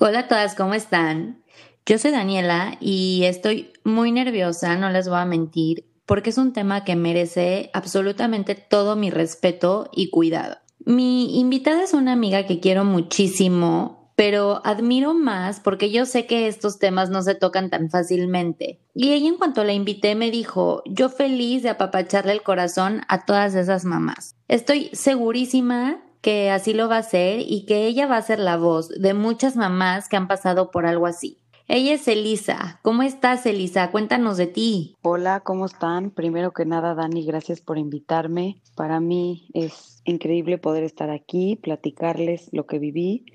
Hola 0.00 0.20
a 0.20 0.28
todas, 0.28 0.54
¿cómo 0.54 0.74
están? 0.74 1.42
Yo 1.84 1.98
soy 1.98 2.12
Daniela 2.12 2.76
y 2.78 3.24
estoy 3.24 3.72
muy 3.82 4.12
nerviosa, 4.12 4.76
no 4.76 4.90
les 4.90 5.08
voy 5.08 5.18
a 5.18 5.24
mentir, 5.24 5.90
porque 6.06 6.30
es 6.30 6.38
un 6.38 6.52
tema 6.52 6.84
que 6.84 6.94
merece 6.94 7.68
absolutamente 7.72 8.54
todo 8.54 8.94
mi 8.94 9.10
respeto 9.10 9.90
y 9.92 10.10
cuidado. 10.10 10.58
Mi 10.84 11.40
invitada 11.40 11.82
es 11.82 11.94
una 11.94 12.12
amiga 12.12 12.46
que 12.46 12.60
quiero 12.60 12.84
muchísimo, 12.84 14.12
pero 14.14 14.62
admiro 14.64 15.14
más 15.14 15.58
porque 15.58 15.90
yo 15.90 16.06
sé 16.06 16.26
que 16.26 16.46
estos 16.46 16.78
temas 16.78 17.10
no 17.10 17.22
se 17.22 17.34
tocan 17.34 17.68
tan 17.68 17.90
fácilmente. 17.90 18.80
Y 18.94 19.10
ella 19.14 19.26
en 19.26 19.36
cuanto 19.36 19.64
la 19.64 19.72
invité 19.72 20.14
me 20.14 20.30
dijo, 20.30 20.84
yo 20.86 21.08
feliz 21.08 21.64
de 21.64 21.70
apapacharle 21.70 22.30
el 22.30 22.44
corazón 22.44 23.00
a 23.08 23.24
todas 23.24 23.56
esas 23.56 23.84
mamás. 23.84 24.36
Estoy 24.46 24.90
segurísima 24.92 26.04
que 26.20 26.50
así 26.50 26.74
lo 26.74 26.88
va 26.88 26.96
a 26.96 27.00
hacer 27.00 27.40
y 27.40 27.64
que 27.66 27.86
ella 27.86 28.06
va 28.06 28.16
a 28.16 28.22
ser 28.22 28.38
la 28.38 28.56
voz 28.56 28.88
de 28.88 29.14
muchas 29.14 29.56
mamás 29.56 30.08
que 30.08 30.16
han 30.16 30.28
pasado 30.28 30.70
por 30.70 30.86
algo 30.86 31.06
así. 31.06 31.38
Ella 31.70 31.92
es 31.92 32.08
Elisa. 32.08 32.80
¿Cómo 32.82 33.02
estás, 33.02 33.44
Elisa? 33.44 33.90
Cuéntanos 33.90 34.38
de 34.38 34.46
ti. 34.46 34.96
Hola, 35.02 35.40
¿cómo 35.40 35.66
están? 35.66 36.10
Primero 36.10 36.52
que 36.52 36.64
nada, 36.64 36.94
Dani, 36.94 37.26
gracias 37.26 37.60
por 37.60 37.76
invitarme. 37.76 38.62
Para 38.74 39.00
mí 39.00 39.50
es 39.52 40.00
increíble 40.06 40.56
poder 40.56 40.82
estar 40.82 41.10
aquí, 41.10 41.56
platicarles 41.56 42.48
lo 42.52 42.66
que 42.66 42.78
viví 42.78 43.26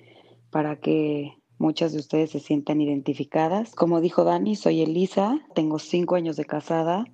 para 0.49 0.77
que 0.77 1.33
muchas 1.59 1.93
de 1.93 1.99
ustedes 1.99 2.31
se 2.31 2.39
sientan 2.39 2.81
identificadas. 2.81 3.75
Como 3.75 4.01
dijo 4.01 4.23
Dani, 4.23 4.55
soy 4.55 4.81
Elisa, 4.81 5.39
tengo 5.53 5.77
cinco 5.77 6.15
años 6.15 6.35
de 6.35 6.45
casada, 6.45 7.05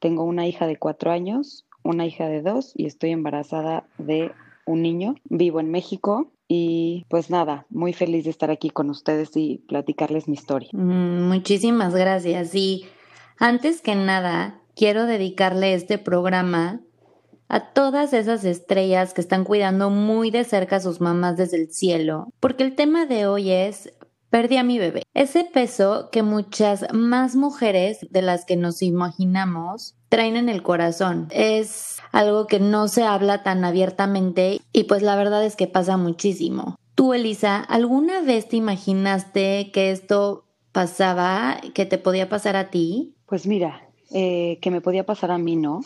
tengo 0.00 0.24
una 0.24 0.46
hija 0.46 0.66
de 0.66 0.78
cuatro 0.78 1.10
años, 1.10 1.66
una 1.82 2.06
hija 2.06 2.28
de 2.28 2.40
dos 2.40 2.72
y 2.74 2.86
estoy 2.86 3.10
embarazada 3.10 3.86
de 3.98 4.32
un 4.66 4.82
niño. 4.82 5.16
Vivo 5.24 5.60
en 5.60 5.70
México 5.70 6.32
y 6.48 7.06
pues 7.08 7.30
nada, 7.30 7.66
muy 7.70 7.92
feliz 7.92 8.24
de 8.24 8.30
estar 8.30 8.50
aquí 8.50 8.70
con 8.70 8.90
ustedes 8.90 9.30
y 9.36 9.64
platicarles 9.68 10.28
mi 10.28 10.34
historia. 10.34 10.68
Mm, 10.72 11.28
muchísimas 11.28 11.94
gracias. 11.94 12.54
Y 12.54 12.86
antes 13.38 13.80
que 13.80 13.94
nada, 13.94 14.60
quiero 14.76 15.06
dedicarle 15.06 15.74
este 15.74 15.98
programa 15.98 16.80
a 17.48 17.72
todas 17.72 18.12
esas 18.12 18.44
estrellas 18.44 19.12
que 19.14 19.20
están 19.20 19.44
cuidando 19.44 19.90
muy 19.90 20.30
de 20.30 20.44
cerca 20.44 20.76
a 20.76 20.80
sus 20.80 21.00
mamás 21.00 21.36
desde 21.36 21.58
el 21.58 21.70
cielo, 21.70 22.28
porque 22.40 22.64
el 22.64 22.74
tema 22.74 23.04
de 23.06 23.26
hoy 23.26 23.50
es 23.50 23.92
perdí 24.30 24.56
a 24.56 24.62
mi 24.62 24.78
bebé. 24.78 25.02
Ese 25.12 25.44
peso 25.44 26.08
que 26.10 26.22
muchas 26.22 26.86
más 26.94 27.36
mujeres 27.36 28.06
de 28.10 28.22
las 28.22 28.46
que 28.46 28.56
nos 28.56 28.80
imaginamos 28.80 29.96
traen 30.12 30.36
en 30.36 30.50
el 30.50 30.62
corazón. 30.62 31.28
Es 31.30 31.96
algo 32.12 32.46
que 32.46 32.60
no 32.60 32.86
se 32.86 33.02
habla 33.02 33.42
tan 33.42 33.64
abiertamente 33.64 34.60
y 34.70 34.84
pues 34.84 35.00
la 35.00 35.16
verdad 35.16 35.42
es 35.42 35.56
que 35.56 35.66
pasa 35.66 35.96
muchísimo. 35.96 36.76
Tú, 36.94 37.14
Elisa, 37.14 37.56
¿alguna 37.60 38.20
vez 38.20 38.46
te 38.46 38.58
imaginaste 38.58 39.70
que 39.72 39.90
esto 39.90 40.44
pasaba, 40.70 41.62
que 41.72 41.86
te 41.86 41.96
podía 41.96 42.28
pasar 42.28 42.56
a 42.56 42.68
ti? 42.68 43.14
Pues 43.24 43.46
mira, 43.46 43.88
eh, 44.12 44.58
que 44.60 44.70
me 44.70 44.82
podía 44.82 45.06
pasar 45.06 45.30
a 45.30 45.38
mí 45.38 45.56
no, 45.56 45.80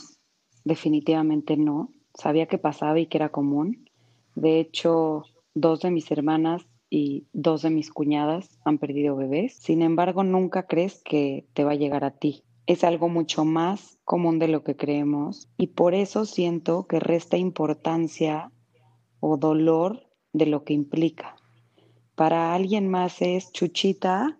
definitivamente 0.65 1.56
no. 1.56 1.92
Sabía 2.12 2.47
que 2.47 2.59
pasaba 2.59 2.98
y 2.98 3.06
que 3.06 3.19
era 3.19 3.28
común. 3.28 3.88
De 4.34 4.59
hecho, 4.59 5.22
dos 5.54 5.82
de 5.82 5.92
mis 5.92 6.10
hermanas 6.10 6.66
y 6.91 7.28
dos 7.32 7.62
de 7.62 7.70
mis 7.70 7.92
cuñadas 7.92 8.59
han 8.65 8.78
perdido 8.78 9.15
bebés. 9.15 9.54
Sin 9.54 9.82
embargo, 9.82 10.25
nunca 10.25 10.65
crees 10.65 11.00
que 11.04 11.47
te 11.54 11.62
va 11.62 11.72
a 11.72 11.76
llegar 11.76 12.03
a 12.03 12.10
ti 12.10 12.42
es 12.66 12.84
algo 12.84 13.09
mucho 13.09 13.44
más 13.44 13.99
común 14.04 14.38
de 14.38 14.49
lo 14.49 14.62
que 14.62 14.77
creemos 14.77 15.49
y 15.56 15.69
por 15.69 15.94
eso 15.94 16.25
siento 16.25 16.87
que 16.87 17.00
resta 17.00 17.37
importancia 17.37 18.50
o 19.21 19.37
dolor 19.37 20.06
de 20.32 20.47
lo 20.47 20.65
que 20.65 20.75
implica. 20.75 21.37
Para 22.15 22.54
alguien 22.54 22.88
más 22.88 23.22
es 23.22 23.53
Chuchita, 23.53 24.38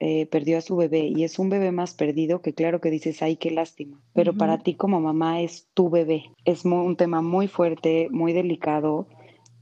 eh, 0.00 0.26
perdió 0.26 0.58
a 0.58 0.60
su 0.60 0.76
bebé 0.76 1.06
y 1.06 1.24
es 1.24 1.38
un 1.38 1.48
bebé 1.48 1.72
más 1.72 1.94
perdido 1.94 2.42
que 2.42 2.52
claro 2.52 2.80
que 2.80 2.90
dices, 2.90 3.22
ay, 3.22 3.36
qué 3.36 3.50
lástima, 3.50 4.02
pero 4.12 4.34
para 4.34 4.58
ti 4.58 4.74
como 4.74 5.00
mamá 5.00 5.40
es 5.40 5.68
tu 5.72 5.88
bebé. 5.88 6.32
Es 6.44 6.64
un 6.64 6.96
tema 6.96 7.22
muy 7.22 7.48
fuerte, 7.48 8.08
muy 8.10 8.32
delicado 8.32 9.06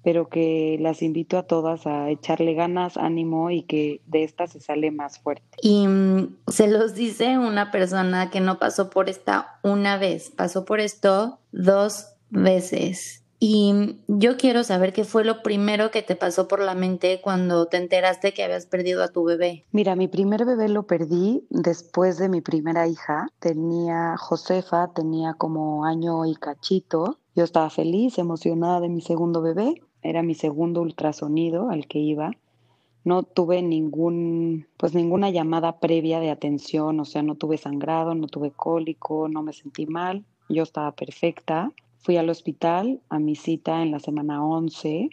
pero 0.03 0.29
que 0.29 0.77
las 0.81 1.03
invito 1.03 1.39
a 1.39 1.45
todas 1.45 1.87
a 1.87 2.11
echarle 2.11 2.55
ganas, 2.55 2.97
ánimo 2.97 3.51
y 3.51 3.63
que 3.63 4.01
de 4.07 4.25
esta 4.25 4.47
se 4.47 4.61
sale 4.61 4.91
más 4.91 5.19
fuerte. 5.19 5.45
Y 5.63 5.87
mm, 5.87 6.37
se 6.49 6.69
los 6.69 6.95
dice 6.95 7.39
una 7.39 7.71
persona 7.71 8.31
que 8.31 8.41
no 8.41 8.59
pasó 8.59 8.91
por 8.91 9.09
esta 9.09 9.61
una 9.63 9.97
vez, 9.99 10.31
pasó 10.31 10.65
por 10.65 10.81
esto 10.81 11.39
dos 11.53 12.09
veces. 12.31 13.23
Y 13.45 13.99
yo 14.07 14.37
quiero 14.37 14.63
saber 14.63 14.93
qué 14.93 15.03
fue 15.03 15.25
lo 15.25 15.43
primero 15.43 15.91
que 15.91 16.03
te 16.03 16.15
pasó 16.15 16.47
por 16.47 16.61
la 16.61 16.77
mente 16.77 17.21
cuando 17.21 17.67
te 17.67 17.77
enteraste 17.77 18.33
que 18.33 18.45
habías 18.45 18.67
perdido 18.67 19.03
a 19.03 19.09
tu 19.09 19.25
bebé. 19.25 19.65
Mira, 19.73 19.97
mi 19.97 20.07
primer 20.07 20.45
bebé 20.45 20.69
lo 20.69 20.85
perdí 20.85 21.45
después 21.51 22.19
de 22.19 22.29
mi 22.29 22.41
primera 22.41 22.87
hija. 22.87 23.27
Tenía 23.41 24.17
Josefa, 24.17 24.93
tenía 24.95 25.35
como 25.35 25.85
año 25.85 26.25
y 26.25 26.37
cachito. 26.37 27.19
Yo 27.35 27.43
estaba 27.43 27.69
feliz, 27.69 28.17
emocionada 28.19 28.79
de 28.79 28.91
mi 28.91 29.01
segundo 29.01 29.43
bebé 29.43 29.83
era 30.03 30.23
mi 30.23 30.35
segundo 30.35 30.81
ultrasonido 30.83 31.71
al 31.71 31.87
que 31.87 31.99
iba. 31.99 32.33
No 33.05 33.23
tuve 33.23 33.63
ningún, 33.63 34.67
pues 34.77 34.95
ninguna 34.95 35.31
llamada 35.31 35.81
previa 35.81 36.21
de 36.21 36.31
atención, 36.31 37.01
o 37.01 37.05
sea, 37.05 37.23
no 37.23 37.35
tuve 37.35 37.57
sangrado, 37.57 38.15
no 38.15 38.29
tuve 38.29 38.53
cólico, 38.53 39.29
no 39.29 39.43
me 39.43 39.53
sentí 39.53 39.87
mal, 39.87 40.25
yo 40.49 40.63
estaba 40.63 40.93
perfecta. 40.93 41.73
Fui 41.99 42.17
al 42.17 42.31
hospital 42.31 43.01
a 43.09 43.19
mi 43.19 43.35
cita 43.35 43.83
en 43.83 43.91
la 43.91 44.01
semana 44.01 44.45
11 44.45 45.11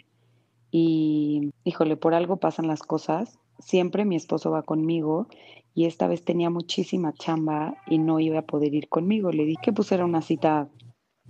y, 0.70 1.50
híjole, 1.64 1.96
por 1.96 2.14
algo 2.14 2.36
pasan 2.36 2.66
las 2.66 2.82
cosas. 2.82 3.38
Siempre 3.58 4.04
mi 4.04 4.16
esposo 4.16 4.50
va 4.50 4.62
conmigo 4.62 5.26
y 5.74 5.86
esta 5.86 6.08
vez 6.08 6.24
tenía 6.24 6.50
muchísima 6.50 7.12
chamba 7.12 7.74
y 7.86 7.98
no 7.98 8.20
iba 8.20 8.40
a 8.40 8.46
poder 8.46 8.74
ir 8.74 8.88
conmigo. 8.88 9.30
Le 9.30 9.44
dije 9.44 9.60
que 9.62 9.72
pusiera 9.72 10.04
una 10.04 10.22
cita 10.22 10.68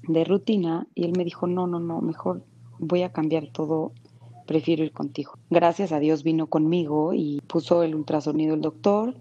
de 0.09 0.25
rutina 0.25 0.87
y 0.95 1.05
él 1.05 1.13
me 1.17 1.25
dijo, 1.25 1.47
no, 1.47 1.67
no, 1.67 1.81
no, 1.81 2.01
mejor 2.01 2.43
voy 2.81 3.03
a 3.03 3.13
cambiar 3.13 3.47
todo, 3.49 3.93
prefiero 4.47 4.83
ir 4.83 4.93
contigo. 4.93 5.35
Gracias 5.51 5.93
a 5.93 6.01
Dios 6.01 6.23
vino 6.23 6.49
conmigo 6.49 7.13
y 7.15 7.41
puso 7.47 7.83
el 7.83 7.95
ultrasonido 7.95 8.55
el 8.55 8.61
doctor, 8.61 9.15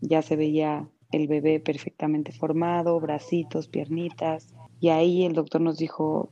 ya 0.00 0.22
se 0.22 0.36
veía 0.36 0.88
el 1.12 1.28
bebé 1.28 1.60
perfectamente 1.60 2.32
formado, 2.32 2.98
bracitos, 2.98 3.68
piernitas, 3.68 4.48
y 4.80 4.88
ahí 4.88 5.24
el 5.24 5.34
doctor 5.34 5.60
nos 5.60 5.76
dijo, 5.78 6.30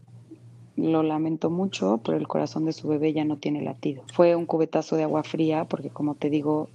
lo 0.76 1.02
lamento 1.02 1.50
mucho, 1.50 2.00
pero 2.04 2.16
el 2.16 2.26
corazón 2.26 2.64
de 2.64 2.72
su 2.72 2.88
bebé 2.88 3.12
ya 3.12 3.24
no 3.24 3.36
tiene 3.36 3.62
latido. 3.62 4.02
Fue 4.12 4.34
un 4.34 4.46
cubetazo 4.46 4.96
de 4.96 5.04
agua 5.04 5.22
fría 5.22 5.66
porque 5.66 5.90
como 5.90 6.14
te 6.14 6.30
digo, 6.30 6.70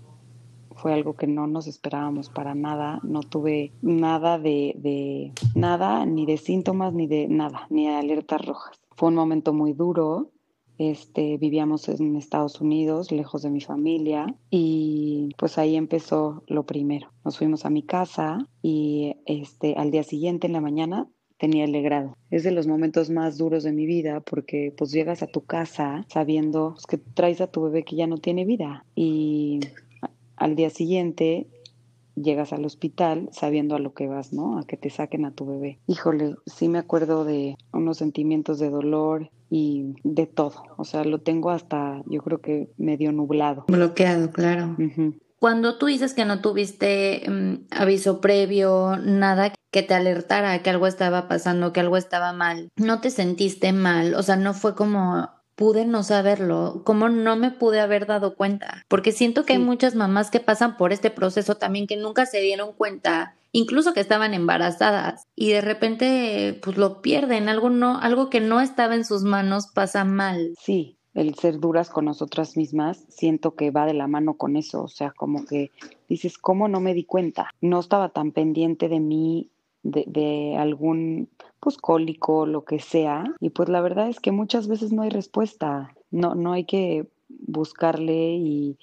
fue 0.76 0.94
algo 0.94 1.14
que 1.14 1.28
no 1.28 1.48
nos 1.48 1.68
esperábamos 1.68 2.30
para 2.30 2.54
nada, 2.54 3.00
no 3.04 3.22
tuve 3.22 3.72
nada 3.82 4.38
de, 4.38 4.76
de 4.78 5.32
nada, 5.56 6.06
ni 6.06 6.26
de 6.26 6.38
síntomas, 6.38 6.94
ni 6.94 7.08
de 7.08 7.28
nada, 7.28 7.66
ni 7.70 7.88
de 7.88 7.96
alertas 7.96 8.46
rojas. 8.46 8.84
Fue 8.96 9.10
un 9.10 9.16
momento 9.16 9.54
muy 9.54 9.74
duro. 9.74 10.32
Este, 10.78 11.38
vivíamos 11.38 11.88
en 11.88 12.18
Estados 12.18 12.59
Unidos, 12.59 13.12
lejos 13.12 13.42
de 13.44 13.50
mi 13.50 13.62
familia, 13.62 14.36
y 14.50 15.30
pues 15.38 15.58
ahí 15.58 15.78
empezó 15.78 16.44
lo 16.47 16.66
primero. 16.66 17.14
Nos 17.24 17.38
fuimos 17.38 17.66
a 17.66 17.70
mi 17.70 17.82
casa 17.82 18.46
y 18.62 19.16
este, 19.26 19.76
al 19.76 19.92
día 19.92 20.03
siguiente, 20.03 20.47
en 20.47 20.53
la 20.53 20.59
mañana, 20.59 21.08
tenía 21.38 21.66
el 21.66 21.72
legrado. 21.72 22.18
Es 22.30 22.44
de 22.44 22.52
los 22.52 22.68
momentos 22.68 23.09
más 23.09 23.38
duros 23.38 23.64
de 23.64 23.72
mi 23.72 23.86
vida 23.86 24.22
porque 24.22 24.74
pues 24.78 24.92
llegas 24.92 25.24
a 25.24 25.28
tu 25.28 25.41
casa 25.41 26.06
sabiendo 26.09 26.72
pues, 26.74 26.86
que 26.86 26.98
traes 26.98 27.41
a 27.41 27.48
tu 27.48 27.64
bebé 27.64 27.84
que 27.84 27.96
ya 27.96 28.08
no 28.08 28.18
tiene 28.18 28.46
vida 28.46 28.86
y 28.96 29.59
al 30.38 30.56
día 30.56 30.70
siguiente 30.70 31.48
llegas 32.16 32.53
al 32.53 32.66
hospital 32.66 33.29
sabiendo 33.32 33.76
a 33.76 33.79
lo 33.79 33.94
que 33.94 34.08
vas, 34.08 34.34
¿no? 34.34 34.58
A 34.58 34.66
que 34.66 34.78
te 34.78 34.90
saquen 34.90 35.26
a 35.26 35.32
tu 35.32 35.46
bebé. 35.46 35.79
Híjole, 35.88 36.35
sí 36.46 36.70
me 36.70 36.79
acuerdo 36.79 37.26
de 37.26 37.58
unos 37.73 37.97
sentimientos 37.97 38.59
de 38.59 38.70
dolor 38.70 39.29
y 39.50 39.94
de 40.03 40.26
todo. 40.26 40.64
O 40.78 40.85
sea, 40.85 41.03
lo 41.03 41.20
tengo 41.20 41.52
hasta, 41.52 42.02
yo 42.08 42.22
creo 42.22 42.41
que 42.41 42.70
medio 42.78 43.12
nublado. 43.12 43.66
Bloqueado, 43.67 44.32
claro. 44.32 44.76
Cuando 45.40 45.78
tú 45.78 45.88
dices 45.88 46.14
que 46.14 46.26
no 46.26 46.41
tuviste 46.41 47.23
mm, 47.29 47.67
aviso 47.72 48.22
previo, 48.22 48.97
nada 48.97 49.53
que 49.72 49.84
te 49.84 49.94
alertara 49.94 50.64
que 50.64 50.70
algo 50.70 50.88
estaba 50.88 51.28
pasando, 51.28 51.73
que 51.73 51.82
algo 51.82 51.97
estaba 51.97 52.32
mal, 52.32 52.70
no 52.78 53.02
te 53.02 53.09
sentiste 53.09 53.73
mal, 53.73 54.16
o 54.16 54.23
sea, 54.23 54.38
no 54.38 54.53
fue 54.53 54.73
como 54.73 55.29
pude 55.55 55.85
no 55.85 56.03
saberlo? 56.03 56.81
¿Cómo 56.84 57.09
no 57.09 57.35
me 57.35 57.52
pude 57.52 57.79
haber 57.79 58.05
dado 58.05 58.35
cuenta? 58.35 58.84
Porque 58.87 59.11
siento 59.11 59.46
que 59.46 59.53
hay 59.53 59.59
muchas 59.59 59.96
mamás 59.96 60.31
que 60.31 60.40
pasan 60.40 60.78
por 60.78 60.93
este 60.93 61.09
proceso 61.09 61.55
también 61.55 61.87
que 61.87 61.97
nunca 61.97 62.25
se 62.25 62.41
dieron 62.41 62.73
cuenta, 62.73 63.35
incluso 63.52 63.93
que 63.93 64.02
estaban 64.02 64.34
embarazadas 64.34 65.23
y 65.35 65.49
de 65.49 65.61
repente 65.61 66.59
pues 66.63 66.78
lo 66.78 67.02
pierden, 67.02 67.49
algo 67.49 67.69
no 67.69 67.99
algo 67.99 68.29
que 68.29 68.41
no 68.41 68.61
estaba 68.61 68.96
en 68.96 69.05
sus 69.05 69.23
manos 69.23 69.67
pasa 69.73 70.03
mal. 70.03 70.53
Sí, 70.59 70.97
el 71.16 71.34
ser 71.35 71.59
duras 71.59 71.90
con 71.90 72.05
nosotras 72.05 72.57
mismas, 72.57 73.05
siento 73.07 73.55
que 73.55 73.72
va 73.72 73.85
de 73.85 73.93
la 73.93 74.07
mano 74.07 74.35
con 74.35 74.57
eso, 74.57 74.84
o 74.84 74.87
sea, 74.90 75.11
como 75.11 75.46
que 75.46 75.72
dices, 76.09 76.37
¿cómo 76.37 76.67
no 76.67 76.81
me 76.81 76.93
di 76.93 77.05
cuenta? 77.05 77.49
No 77.61 77.79
estaba 77.79 78.09
tan 78.09 78.34
pendiente 78.34 78.90
de 78.90 78.99
mí 78.99 79.49
de, 79.85 80.55
algún 80.57 81.29
cólico, 81.78 82.46
lo 82.46 82.64
que 82.64 82.79
sea. 82.79 83.23
Y 83.40 83.50
pues 83.50 83.70
la 83.70 83.82
verdad 83.82 84.09
es 84.09 84.20
que 84.20 84.32
muchas 84.32 84.67
veces 84.67 84.94
no 84.94 85.02
hay 85.02 85.09
respuesta. 85.09 85.94
No, 86.12 86.35
no 86.35 86.53
hay 86.53 86.66
que 86.66 87.08
buscarle 87.29 88.35
y 88.35 88.78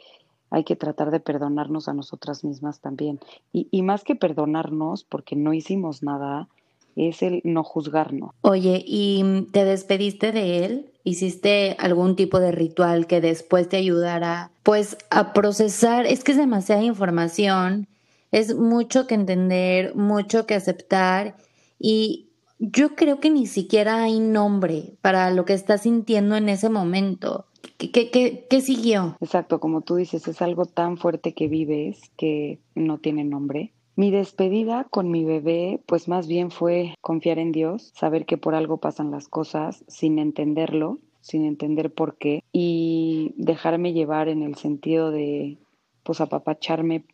hay 0.51 0.65
que 0.65 0.77
tratar 0.77 1.11
de 1.11 1.21
perdonarnos 1.21 1.89
a 1.89 1.95
nosotras 1.95 2.45
mismas 2.45 2.81
también. 2.81 3.21
Y, 3.53 3.69
y 3.71 3.83
más 3.83 4.05
que 4.05 4.15
perdonarnos 4.15 5.05
porque 5.05 5.37
no 5.37 5.55
hicimos 5.55 6.03
nada, 6.03 6.49
es 6.97 7.23
el 7.23 7.41
no 7.45 7.65
juzgarnos. 7.65 8.35
Oye, 8.43 8.85
¿y 8.87 9.49
te 9.53 9.65
despediste 9.65 10.33
de 10.33 10.65
él? 10.65 10.93
¿Hiciste 11.05 11.77
algún 11.79 12.17
tipo 12.17 12.39
de 12.39 12.53
ritual 12.53 13.07
que 13.07 13.21
después 13.21 13.69
te 13.69 13.79
ayudara 13.79 14.51
pues 14.63 14.99
a 15.11 15.33
procesar? 15.33 16.07
Es 16.07 16.23
que 16.23 16.33
es 16.33 16.39
demasiada 16.39 16.83
información 16.83 17.89
es 18.33 18.57
mucho 18.57 19.07
que 19.07 19.15
entender, 19.15 19.95
mucho 19.95 20.47
que 20.47 20.55
aceptar 20.55 21.37
y 21.79 22.31
yo 22.65 22.95
creo 22.95 23.19
que 23.19 23.29
ni 23.29 23.47
siquiera 23.47 24.05
hay 24.05 24.21
nombre 24.21 24.95
para 25.01 25.33
lo 25.33 25.45
que 25.45 25.53
estás 25.53 25.83
sintiendo 25.83 26.37
en 26.37 26.49
ese 26.49 26.71
momento. 26.71 27.47
¿Qué, 27.77 27.91
qué, 27.91 28.47
qué, 28.49 28.61
siguió? 28.61 29.17
Exacto, 29.21 29.59
como 29.59 29.81
tú 29.81 29.97
dices, 29.97 30.29
es 30.29 30.41
algo 30.41 30.67
tan 30.67 30.97
fuerte 30.97 31.35
que 31.35 31.49
vives 31.49 32.01
que 32.17 32.61
no 32.77 32.99
tiene 32.99 33.25
nombre. 33.25 33.73
Mi 33.97 34.13
despedida 34.13 34.87
con 34.91 35.11
mi 35.11 35.25
bebé, 35.25 35.81
pues 35.87 36.07
más 36.07 36.29
bien 36.29 36.53
fue 36.53 36.95
confiar 37.01 37.41
en 37.41 37.51
Dios, 37.51 37.91
saber 37.97 38.27
que 38.27 38.39
por 38.39 38.55
algo 38.55 38.77
pasan 38.77 39.11
las 39.11 39.27
cosas 39.27 39.85
sin 39.89 40.21
entenderlo, 40.21 41.01
sin 41.21 41.45
entender 41.45 41.93
por 41.93 42.17
qué, 42.17 42.45
y 42.53 43.35
dejarme 43.37 43.93
llevar 43.93 44.29
en 44.29 44.45
el 44.45 44.55
sentido 44.55 45.11
de, 45.11 45.59
pues 46.05 46.21
apapacharme 46.21 47.07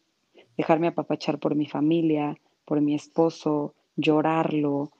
dejarme 0.58 0.88
apapachar 0.88 1.38
por 1.38 1.54
mi 1.54 1.66
familia, 1.66 2.36
por 2.66 2.80
mi 2.80 2.94
esposo, 2.94 3.74
llorarlo 3.96 4.90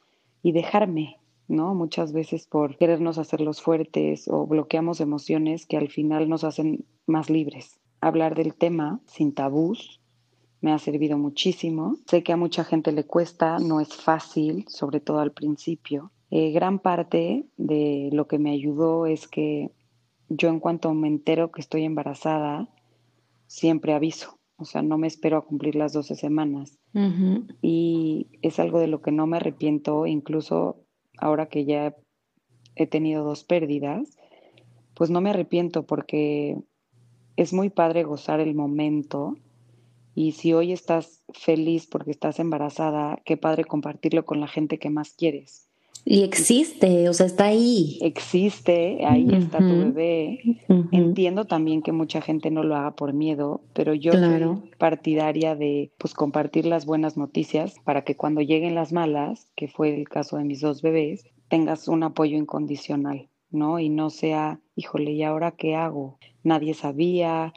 y 0.43 0.53
dejarme, 0.53 1.19
¿no? 1.49 1.75
Muchas 1.75 2.13
veces 2.13 2.47
por 2.47 2.77
querernos 2.77 3.19
hacerlos 3.19 3.63
fuertes 3.63 4.29
o 4.29 4.47
bloqueamos 4.47 5.01
emociones 5.01 5.67
que 5.67 5.77
al 5.77 5.89
final 5.89 6.29
nos 6.29 6.45
hacen 6.45 6.85
más 7.07 7.31
libres. 7.31 7.81
Hablar 8.01 8.35
del 8.35 8.55
tema 8.55 9.01
sin 9.07 9.33
tabús 9.35 10.01
me 10.61 10.73
ha 10.73 10.79
servido 10.79 11.19
muchísimo. 11.19 11.97
Sé 12.07 12.23
que 12.23 12.33
a 12.33 12.37
mucha 12.37 12.65
gente 12.65 12.93
le 12.93 13.05
cuesta, 13.05 13.59
no 13.59 13.81
es 13.81 13.95
fácil, 13.95 14.67
sobre 14.69 15.01
todo 15.01 15.21
al 15.21 15.33
principio. 15.33 16.13
Eh, 16.31 16.51
gran 16.51 16.79
parte 16.79 17.47
de 17.57 18.11
lo 18.13 18.27
que 18.27 18.39
me 18.39 18.51
ayudó 18.51 19.07
es 19.07 19.29
que 19.29 19.71
yo 20.29 20.49
en 20.49 20.61
cuanto 20.61 20.93
me 20.95 21.09
entero 21.09 21.51
que 21.51 21.61
estoy 21.61 21.85
embarazada, 21.85 22.69
siempre 23.47 23.95
aviso 23.95 24.38
o 24.59 24.65
sea, 24.65 24.83
no 24.83 24.99
me 24.99 25.07
espero 25.07 25.39
a 25.39 25.45
cumplir 25.45 25.77
las 25.77 25.93
12 25.93 26.17
semanas. 26.17 26.79
Y 27.63 28.27
es 28.43 28.59
algo 28.59 28.81
de 28.81 28.89
lo 28.89 29.01
que 29.01 29.13
no 29.13 29.27
me 29.29 29.37
arrepiento, 29.37 30.05
incluso 30.07 30.85
ahora 31.17 31.49
que 31.49 31.65
ya 31.65 31.95
he 32.75 32.87
tenido 32.89 33.25
dos 33.25 33.45
pérdidas, 33.45 34.17
pues 34.95 35.11
no 35.11 35.21
me 35.21 35.31
arrepiento 35.31 35.87
porque 35.87 36.59
es 37.37 37.53
muy 37.53 37.71
padre 37.71 38.03
gozar 38.03 38.41
el 38.41 38.57
momento. 38.57 39.37
Y 40.17 40.33
si 40.33 40.53
hoy 40.53 40.73
estás 40.73 41.23
feliz 41.33 41.87
porque 41.87 42.11
estás 42.11 42.41
embarazada, 42.41 43.23
qué 43.25 43.37
padre 43.37 43.65
compartirlo 43.65 44.25
con 44.25 44.41
la 44.41 44.49
gente 44.49 44.81
que 44.81 44.91
más 44.91 45.13
quieres. 45.13 45.68
Y 46.05 46.23
existe, 46.23 47.09
o 47.09 47.13
sea, 47.13 47.27
está 47.27 47.47
ahí. 47.47 47.99
Existe, 48.01 49.05
ahí 49.05 49.29
está 49.31 49.59
tu 49.59 49.79
bebé. 49.79 50.41
Entiendo 50.91 51.45
también 51.45 51.83
que 51.83 51.93
mucha 51.93 52.21
gente 52.21 52.51
no 52.51 52.63
lo 52.63 52.77
haga 52.77 52.95
por 52.95 53.13
miedo, 53.13 53.61
pero 53.75 53.95
yo 53.95 54.13
soy 54.13 54.71
partidaria 54.79 55.55
de 55.55 55.93
pues 55.99 56.15
compartir 56.15 56.67
las 56.67 56.87
buenas 56.87 57.17
noticias 57.17 57.77
para 57.85 58.05
que 58.05 58.17
cuando 58.17 58.41
lleguen 58.41 58.75
las 58.75 58.93
malas, 58.93 59.51
que 59.55 59.69
fue 59.69 59.95
el 59.95 60.09
caso 60.09 60.39
de 60.39 60.45
mis 60.45 60.61
dos 60.61 60.83
bebés, 60.83 61.25
tengas 61.49 61.89
un 61.89 62.03
apoyo 62.03 62.37
incondicional, 62.37 63.29
¿no? 63.51 63.79
Y 63.79 63.89
no 63.89 64.11
sea, 64.11 64.61
híjole, 64.77 65.13
¿y 65.13 65.23
ahora 65.23 65.53
qué 65.53 65.75
hago? 65.75 66.19
Nadie 66.43 66.75
sabía. 66.75 67.53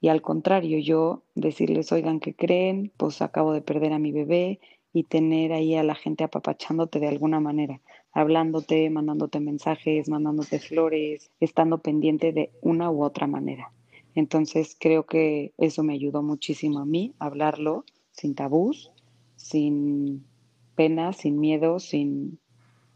Y 0.00 0.08
al 0.08 0.20
contrario, 0.20 0.78
yo 0.78 1.22
decirles, 1.34 1.90
oigan, 1.92 2.20
¿qué 2.20 2.34
creen? 2.34 2.92
Pues 2.96 3.22
acabo 3.22 3.52
de 3.52 3.62
perder 3.62 3.92
a 3.94 3.98
mi 3.98 4.12
bebé 4.12 4.60
y 4.94 5.02
tener 5.02 5.52
ahí 5.52 5.74
a 5.74 5.82
la 5.82 5.96
gente 5.96 6.22
apapachándote 6.22 7.00
de 7.00 7.08
alguna 7.08 7.40
manera, 7.40 7.80
hablándote, 8.12 8.88
mandándote 8.90 9.40
mensajes, 9.40 10.08
mandándote 10.08 10.60
flores, 10.60 11.32
estando 11.40 11.78
pendiente 11.78 12.32
de 12.32 12.52
una 12.62 12.92
u 12.92 13.02
otra 13.02 13.26
manera. 13.26 13.72
Entonces 14.14 14.76
creo 14.78 15.04
que 15.04 15.52
eso 15.58 15.82
me 15.82 15.94
ayudó 15.94 16.22
muchísimo 16.22 16.78
a 16.78 16.86
mí, 16.86 17.12
hablarlo 17.18 17.84
sin 18.12 18.36
tabús, 18.36 18.92
sin 19.34 20.24
pena, 20.76 21.12
sin 21.12 21.40
miedo, 21.40 21.80
sin 21.80 22.38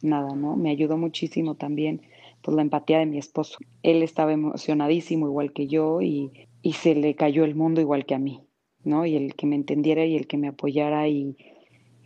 nada, 0.01 0.37
¿no? 0.37 0.56
Me 0.56 0.71
ayudó 0.71 0.97
muchísimo 0.97 1.56
también 1.56 2.03
pues 2.43 2.55
la 2.55 2.62
empatía 2.62 3.01
de 3.01 3.06
mi 3.06 3.19
esposo. 3.19 3.59
Él 3.83 4.05
estaba 4.05 4.33
emocionadísimo 4.33 5.27
igual 5.27 5.53
que 5.53 5.67
yo 5.67 6.01
y, 6.01 6.31
y 6.62 6.75
se 6.75 6.94
le 6.94 7.17
cayó 7.17 7.43
el 7.44 7.56
mundo 7.56 7.81
igual 7.81 8.06
que 8.06 8.15
a 8.15 8.21
mí, 8.21 8.44
¿no? 8.85 9.05
Y 9.05 9.17
el 9.17 9.35
que 9.35 9.49
me 9.49 9.56
entendiera 9.56 10.05
y 10.05 10.15
el 10.15 10.29
que 10.29 10.39
me 10.39 10.47
apoyara 10.47 11.09
y 11.09 11.37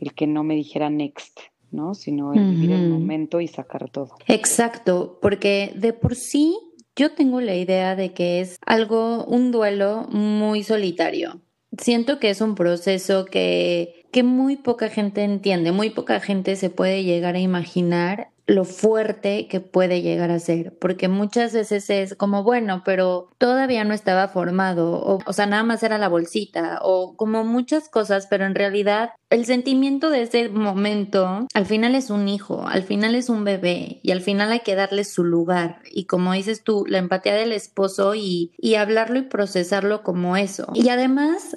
el 0.03 0.15
que 0.15 0.27
no 0.27 0.43
me 0.43 0.55
dijera 0.57 0.91
next, 0.91 1.39
¿no? 1.71 1.95
Sino 1.95 2.35
el 2.35 2.51
vivir 2.51 2.73
el 2.73 2.91
momento 2.91 3.41
y 3.41 3.47
sacar 3.47 3.89
todo. 3.89 4.17
Exacto, 4.27 5.19
porque 5.23 5.73
de 5.77 5.93
por 5.93 6.17
sí 6.17 6.59
yo 6.97 7.13
tengo 7.13 7.41
la 7.41 7.55
idea 7.55 7.95
de 7.95 8.13
que 8.13 8.41
es 8.41 8.59
algo, 8.67 9.25
un 9.25 9.53
duelo 9.53 10.09
muy 10.11 10.65
solitario. 10.65 11.41
Siento 11.79 12.19
que 12.19 12.31
es 12.31 12.41
un 12.41 12.57
proceso 12.57 13.25
que, 13.25 14.05
que 14.11 14.25
muy 14.25 14.57
poca 14.57 14.89
gente 14.89 15.23
entiende, 15.23 15.71
muy 15.71 15.91
poca 15.91 16.19
gente 16.19 16.57
se 16.57 16.69
puede 16.69 17.05
llegar 17.05 17.37
a 17.37 17.41
imaginar 17.41 18.32
lo 18.47 18.65
fuerte 18.65 19.47
que 19.49 19.61
puede 19.61 20.03
llegar 20.03 20.31
a 20.31 20.39
ser, 20.39 20.77
porque 20.79 21.09
muchas 21.09 21.53
veces 21.53 21.89
es 21.91 22.15
como, 22.17 22.43
bueno, 22.43 22.83
pero 22.85 23.31
todavía 23.39 23.85
no 23.85 23.95
estaba 23.95 24.29
formado, 24.29 24.95
o, 24.95 25.21
o, 25.25 25.33
sea, 25.33 25.47
nada 25.47 25.63
más 25.63 25.83
era 25.83 25.99
la 25.99 26.09
bolsita, 26.09 26.81
o 26.83 27.17
como 27.17 27.45
muchas 27.45 27.89
cosas, 27.89 28.27
pero 28.29 28.45
en 28.45 28.55
realidad 28.55 29.11
el 29.31 29.47
sentimiento 29.47 30.11
de 30.11 30.23
ese 30.23 30.49
momento 30.49 31.47
al 31.55 31.67
final 31.67 31.95
es 31.95 32.11
un 32.11 32.29
hijo, 32.29 32.67
al 32.67 32.83
final 32.83 33.15
es 33.15 33.29
un 33.29 33.45
bebé, 33.45 34.01
y 34.03 34.11
al 34.11 34.21
final 34.21 34.51
hay 34.51 34.61
que 34.61 34.75
darle 34.75 35.05
su 35.05 35.25
lugar, 35.25 35.79
y 35.91 36.07
como 36.07 36.33
dices 36.33 36.65
tú, 36.65 36.85
la 36.89 36.99
empatía 36.99 37.35
del 37.35 37.53
esposo 37.53 38.15
y, 38.15 38.53
y 38.59 38.75
hablarlo 38.75 39.19
y 39.19 39.23
procesarlo 39.23 40.03
como 40.03 40.37
eso. 40.37 40.67
Y 40.75 40.89
además, 40.89 41.57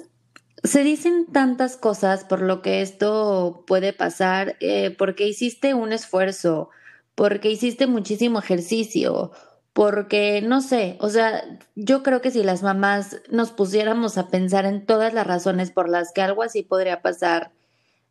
se 0.66 0.82
dicen 0.82 1.26
tantas 1.32 1.76
cosas 1.76 2.24
por 2.24 2.42
lo 2.42 2.62
que 2.62 2.82
esto 2.82 3.64
puede 3.66 3.92
pasar, 3.92 4.56
eh, 4.60 4.94
porque 4.96 5.26
hiciste 5.26 5.74
un 5.74 5.92
esfuerzo, 5.92 6.70
porque 7.16 7.50
hiciste 7.50 7.88
muchísimo 7.88 8.38
ejercicio, 8.38 9.32
porque 9.72 10.42
no 10.42 10.60
sé, 10.60 10.96
o 11.00 11.08
sea, 11.08 11.42
yo 11.74 12.04
creo 12.04 12.20
que 12.20 12.30
si 12.30 12.44
las 12.44 12.62
mamás 12.62 13.20
nos 13.30 13.50
pusiéramos 13.50 14.16
a 14.18 14.28
pensar 14.28 14.66
en 14.66 14.86
todas 14.86 15.12
las 15.12 15.26
razones 15.26 15.72
por 15.72 15.88
las 15.88 16.12
que 16.12 16.22
algo 16.22 16.42
así 16.42 16.62
podría 16.62 17.02
pasar, 17.02 17.52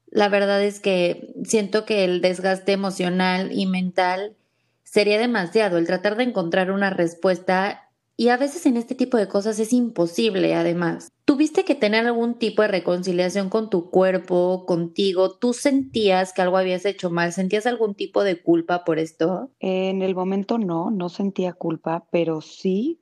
la 0.08 0.28
verdad 0.28 0.62
es 0.62 0.80
que 0.80 1.34
siento 1.44 1.86
que 1.86 2.04
el 2.04 2.22
desgaste 2.22 2.72
emocional 2.72 3.52
y 3.52 3.68
mental 3.68 4.36
sería 4.84 5.20
demasiado, 5.20 5.78
el 5.78 5.88
tratar 5.88 6.18
de 6.18 6.24
encontrar 6.24 6.72
una 6.72 6.90
respuesta 6.90 7.85
y 8.18 8.30
a 8.30 8.38
veces 8.38 8.66
en 8.66 8.78
este 8.78 8.96
tipo 8.96 9.18
de 9.18 9.28
cosas 9.28 9.60
es 9.60 9.74
imposible, 9.74 10.56
además. 10.56 11.12
¿Tuviste 11.26 11.66
que 11.66 11.76
tener 11.76 12.06
algún 12.06 12.36
tipo 12.36 12.62
de 12.62 12.70
reconciliación 12.70 13.50
con 13.50 13.70
tu 13.70 13.90
cuerpo, 13.90 14.66
contigo? 14.66 15.32
¿Tú 15.38 15.54
sentías 15.54 16.32
que 16.32 16.42
algo 16.42 16.58
habías 16.58 16.86
hecho 16.86 17.10
mal? 17.10 17.34
¿Sentías 17.34 17.66
algún 17.66 17.96
tipo 17.96 18.24
de 18.24 18.42
culpa 18.42 18.86
por 18.86 19.00
esto? 19.00 19.50
En 19.60 20.02
el 20.02 20.16
momento 20.16 20.58
no, 20.58 20.92
no 20.92 21.10
sentía 21.10 21.54
culpa, 21.54 22.06
pero 22.12 22.42
sí 22.42 23.02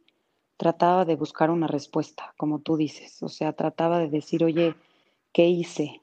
trataba 0.58 1.05
de 1.05 1.15
buscar 1.15 1.51
una 1.51 1.67
respuesta, 1.67 2.34
como 2.38 2.60
tú 2.60 2.77
dices. 2.77 3.22
O 3.22 3.29
sea, 3.29 3.53
trataba 3.53 4.00
de 4.00 4.10
decir, 4.10 4.43
oye, 4.43 4.75
¿qué 5.32 5.48
hice? 5.48 6.01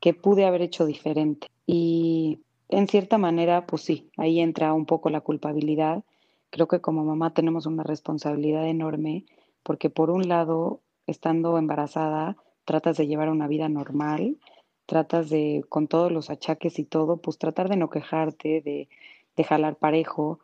¿Qué 0.00 0.12
pude 0.12 0.44
haber 0.44 0.62
hecho 0.62 0.84
diferente? 0.84 1.48
Y 1.66 2.40
en 2.68 2.88
cierta 2.88 3.16
manera, 3.16 3.66
pues 3.66 3.82
sí, 3.82 4.10
ahí 4.16 4.40
entra 4.40 4.74
un 4.74 4.84
poco 4.84 5.08
la 5.08 5.20
culpabilidad 5.20 6.04
creo 6.50 6.68
que 6.68 6.80
como 6.80 7.04
mamá 7.04 7.34
tenemos 7.34 7.66
una 7.66 7.82
responsabilidad 7.82 8.66
enorme 8.66 9.24
porque 9.66 9.90
por 9.90 10.10
un 10.10 10.28
lado, 10.28 10.80
estando 11.08 11.58
embarazada, 11.58 12.36
tratas 12.64 12.96
de 12.96 13.08
llevar 13.08 13.30
una 13.30 13.48
vida 13.48 13.68
normal, 13.68 14.38
tratas 14.86 15.28
de, 15.28 15.64
con 15.68 15.88
todos 15.88 16.12
los 16.12 16.30
achaques 16.30 16.78
y 16.78 16.84
todo, 16.84 17.16
pues 17.16 17.36
tratar 17.38 17.68
de 17.68 17.76
no 17.76 17.90
quejarte, 17.90 18.60
de, 18.60 18.88
de 19.36 19.44
jalar 19.44 19.74
parejo. 19.74 20.38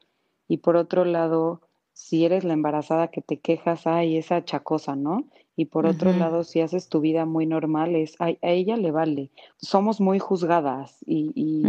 Y 0.49 0.57
por 0.57 0.75
otro 0.75 1.05
lado, 1.05 1.61
si 1.93 2.25
eres 2.25 2.43
la 2.43 2.55
embarazada 2.55 3.09
que 3.09 3.23
te 3.23 3.39
quejas, 3.39 3.87
ay, 3.87 4.17
esa 4.17 4.45
chacosa, 4.45 4.97
¿no? 4.97 5.25
Y 5.55 5.67
por 5.67 5.87
otro 5.87 6.13
lado, 6.13 6.43
si 6.43 6.61
haces 6.61 6.89
tu 6.89 7.01
vida 7.01 7.25
muy 7.25 7.47
normal, 7.47 7.95
es, 7.95 8.17
ay, 8.19 8.39
a 8.43 8.49
ella 8.49 8.77
le 8.77 8.91
vale. 8.91 9.31
Somos 9.59 10.01
muy 10.01 10.19
juzgadas 10.19 10.97
y, 11.07 11.63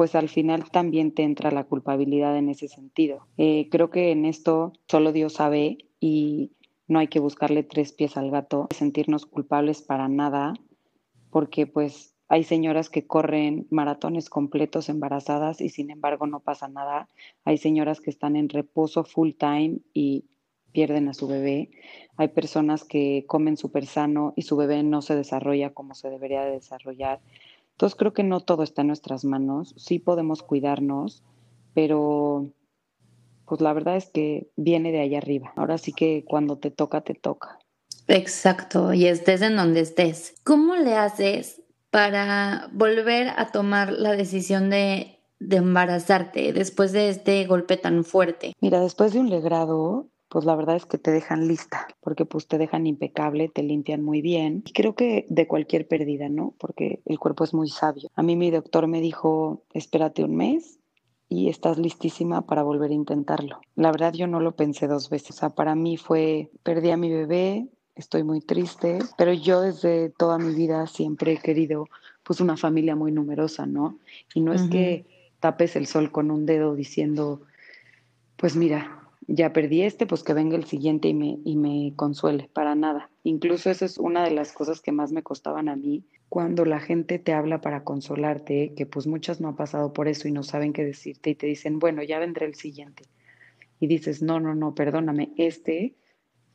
pues 0.00 0.14
al 0.14 0.30
final 0.30 0.70
también 0.70 1.12
te 1.12 1.24
entra 1.24 1.50
la 1.50 1.64
culpabilidad 1.64 2.34
en 2.38 2.48
ese 2.48 2.68
sentido. 2.68 3.26
Eh, 3.36 3.68
creo 3.70 3.90
que 3.90 4.12
en 4.12 4.24
esto 4.24 4.72
solo 4.88 5.12
Dios 5.12 5.34
sabe 5.34 5.76
y 6.00 6.52
no 6.88 7.00
hay 7.00 7.08
que 7.08 7.20
buscarle 7.20 7.64
tres 7.64 7.92
pies 7.92 8.16
al 8.16 8.30
gato, 8.30 8.66
sentirnos 8.74 9.26
culpables 9.26 9.82
para 9.82 10.08
nada, 10.08 10.54
porque 11.28 11.66
pues 11.66 12.14
hay 12.28 12.44
señoras 12.44 12.88
que 12.88 13.06
corren 13.06 13.66
maratones 13.68 14.30
completos 14.30 14.88
embarazadas 14.88 15.60
y 15.60 15.68
sin 15.68 15.90
embargo 15.90 16.26
no 16.26 16.40
pasa 16.40 16.66
nada. 16.66 17.06
Hay 17.44 17.58
señoras 17.58 18.00
que 18.00 18.08
están 18.08 18.36
en 18.36 18.48
reposo 18.48 19.04
full 19.04 19.32
time 19.32 19.80
y 19.92 20.24
pierden 20.72 21.08
a 21.08 21.12
su 21.12 21.28
bebé. 21.28 21.70
Hay 22.16 22.28
personas 22.28 22.84
que 22.84 23.24
comen 23.26 23.58
súper 23.58 23.84
sano 23.84 24.32
y 24.34 24.42
su 24.42 24.56
bebé 24.56 24.82
no 24.82 25.02
se 25.02 25.14
desarrolla 25.14 25.74
como 25.74 25.94
se 25.94 26.08
debería 26.08 26.42
de 26.42 26.52
desarrollar. 26.52 27.20
Entonces 27.80 27.98
creo 27.98 28.12
que 28.12 28.24
no 28.24 28.40
todo 28.40 28.62
está 28.62 28.82
en 28.82 28.88
nuestras 28.88 29.24
manos. 29.24 29.72
Sí 29.78 29.98
podemos 29.98 30.42
cuidarnos, 30.42 31.24
pero 31.72 32.52
pues 33.46 33.62
la 33.62 33.72
verdad 33.72 33.96
es 33.96 34.10
que 34.10 34.50
viene 34.56 34.92
de 34.92 35.00
allá 35.00 35.16
arriba. 35.16 35.54
Ahora 35.56 35.78
sí 35.78 35.94
que 35.94 36.22
cuando 36.28 36.58
te 36.58 36.70
toca, 36.70 37.00
te 37.00 37.14
toca. 37.14 37.58
Exacto, 38.06 38.92
y 38.92 39.06
estés 39.06 39.40
en 39.40 39.56
donde 39.56 39.80
estés. 39.80 40.34
¿Cómo 40.44 40.76
le 40.76 40.94
haces 40.94 41.62
para 41.90 42.68
volver 42.74 43.28
a 43.34 43.50
tomar 43.50 43.94
la 43.94 44.12
decisión 44.12 44.68
de, 44.68 45.18
de 45.38 45.56
embarazarte 45.56 46.52
después 46.52 46.92
de 46.92 47.08
este 47.08 47.46
golpe 47.46 47.78
tan 47.78 48.04
fuerte? 48.04 48.52
Mira, 48.60 48.80
después 48.80 49.14
de 49.14 49.20
un 49.20 49.30
legrado, 49.30 50.06
pues 50.30 50.44
la 50.44 50.54
verdad 50.54 50.76
es 50.76 50.86
que 50.86 50.96
te 50.96 51.10
dejan 51.10 51.48
lista, 51.48 51.88
porque 52.00 52.24
pues 52.24 52.46
te 52.46 52.56
dejan 52.56 52.86
impecable, 52.86 53.48
te 53.48 53.64
limpian 53.64 54.00
muy 54.00 54.22
bien. 54.22 54.62
Y 54.64 54.72
creo 54.72 54.94
que 54.94 55.26
de 55.28 55.48
cualquier 55.48 55.88
pérdida, 55.88 56.28
¿no? 56.28 56.54
Porque 56.58 57.00
el 57.04 57.18
cuerpo 57.18 57.42
es 57.42 57.52
muy 57.52 57.68
sabio. 57.68 58.08
A 58.14 58.22
mí 58.22 58.36
mi 58.36 58.52
doctor 58.52 58.86
me 58.86 59.00
dijo, 59.00 59.64
espérate 59.74 60.22
un 60.22 60.36
mes 60.36 60.78
y 61.28 61.48
estás 61.48 61.78
listísima 61.78 62.46
para 62.46 62.62
volver 62.62 62.92
a 62.92 62.94
intentarlo. 62.94 63.60
La 63.74 63.90
verdad 63.90 64.12
yo 64.12 64.28
no 64.28 64.38
lo 64.38 64.54
pensé 64.54 64.86
dos 64.86 65.10
veces. 65.10 65.30
O 65.30 65.38
sea, 65.40 65.50
para 65.50 65.74
mí 65.74 65.96
fue, 65.96 66.48
perdí 66.62 66.92
a 66.92 66.96
mi 66.96 67.10
bebé, 67.10 67.66
estoy 67.96 68.22
muy 68.22 68.40
triste, 68.40 69.00
pero 69.18 69.32
yo 69.32 69.60
desde 69.60 70.10
toda 70.10 70.38
mi 70.38 70.54
vida 70.54 70.86
siempre 70.86 71.32
he 71.32 71.38
querido 71.38 71.88
pues 72.22 72.40
una 72.40 72.56
familia 72.56 72.94
muy 72.94 73.10
numerosa, 73.10 73.66
¿no? 73.66 73.98
Y 74.32 74.42
no 74.42 74.52
es 74.52 74.62
que 74.62 75.06
tapes 75.40 75.74
el 75.74 75.88
sol 75.88 76.12
con 76.12 76.30
un 76.30 76.46
dedo 76.46 76.76
diciendo, 76.76 77.40
pues 78.36 78.54
mira, 78.54 78.99
ya 79.32 79.52
perdí 79.52 79.82
este, 79.82 80.06
pues 80.06 80.24
que 80.24 80.34
venga 80.34 80.56
el 80.56 80.64
siguiente 80.64 81.06
y 81.06 81.14
me, 81.14 81.38
y 81.44 81.56
me 81.56 81.92
consuele, 81.94 82.50
para 82.52 82.74
nada. 82.74 83.10
Incluso 83.22 83.70
esa 83.70 83.84
es 83.84 83.96
una 83.96 84.24
de 84.24 84.32
las 84.32 84.52
cosas 84.52 84.80
que 84.80 84.90
más 84.90 85.12
me 85.12 85.22
costaban 85.22 85.68
a 85.68 85.76
mí, 85.76 86.04
cuando 86.28 86.64
la 86.64 86.80
gente 86.80 87.20
te 87.20 87.32
habla 87.32 87.60
para 87.60 87.84
consolarte, 87.84 88.74
que 88.76 88.86
pues 88.86 89.06
muchas 89.06 89.40
no 89.40 89.48
han 89.48 89.56
pasado 89.56 89.92
por 89.92 90.08
eso 90.08 90.26
y 90.26 90.32
no 90.32 90.42
saben 90.42 90.72
qué 90.72 90.84
decirte 90.84 91.30
y 91.30 91.34
te 91.36 91.46
dicen, 91.46 91.78
bueno, 91.78 92.02
ya 92.02 92.18
vendré 92.18 92.46
el 92.46 92.56
siguiente. 92.56 93.04
Y 93.78 93.86
dices, 93.86 94.20
no, 94.20 94.40
no, 94.40 94.54
no, 94.54 94.74
perdóname, 94.74 95.32
este, 95.36 95.94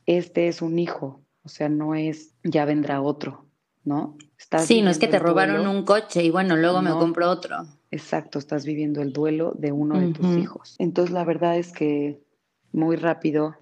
este 0.04 0.48
es 0.48 0.60
un 0.60 0.78
hijo, 0.78 1.22
o 1.42 1.48
sea, 1.48 1.70
no 1.70 1.94
es, 1.94 2.34
ya 2.44 2.66
vendrá 2.66 3.00
otro, 3.00 3.46
¿no? 3.84 4.18
sí, 4.58 4.82
no 4.82 4.90
es 4.90 4.98
que 4.98 5.08
te 5.08 5.18
robaron 5.18 5.66
un 5.66 5.84
coche 5.84 6.22
y 6.22 6.30
bueno, 6.30 6.56
luego 6.56 6.82
me 6.82 6.90
compro 6.90 7.30
otro. 7.30 7.64
Exacto, 7.90 8.38
estás 8.38 8.66
viviendo 8.66 9.00
el 9.00 9.12
duelo 9.12 9.54
de 9.56 9.72
uno 9.72 9.98
de 9.98 10.12
tus 10.12 10.36
hijos. 10.36 10.76
Entonces, 10.78 11.14
la 11.14 11.24
verdad 11.24 11.56
es 11.56 11.72
que 11.72 12.20
muy 12.76 12.96
rápido 12.96 13.56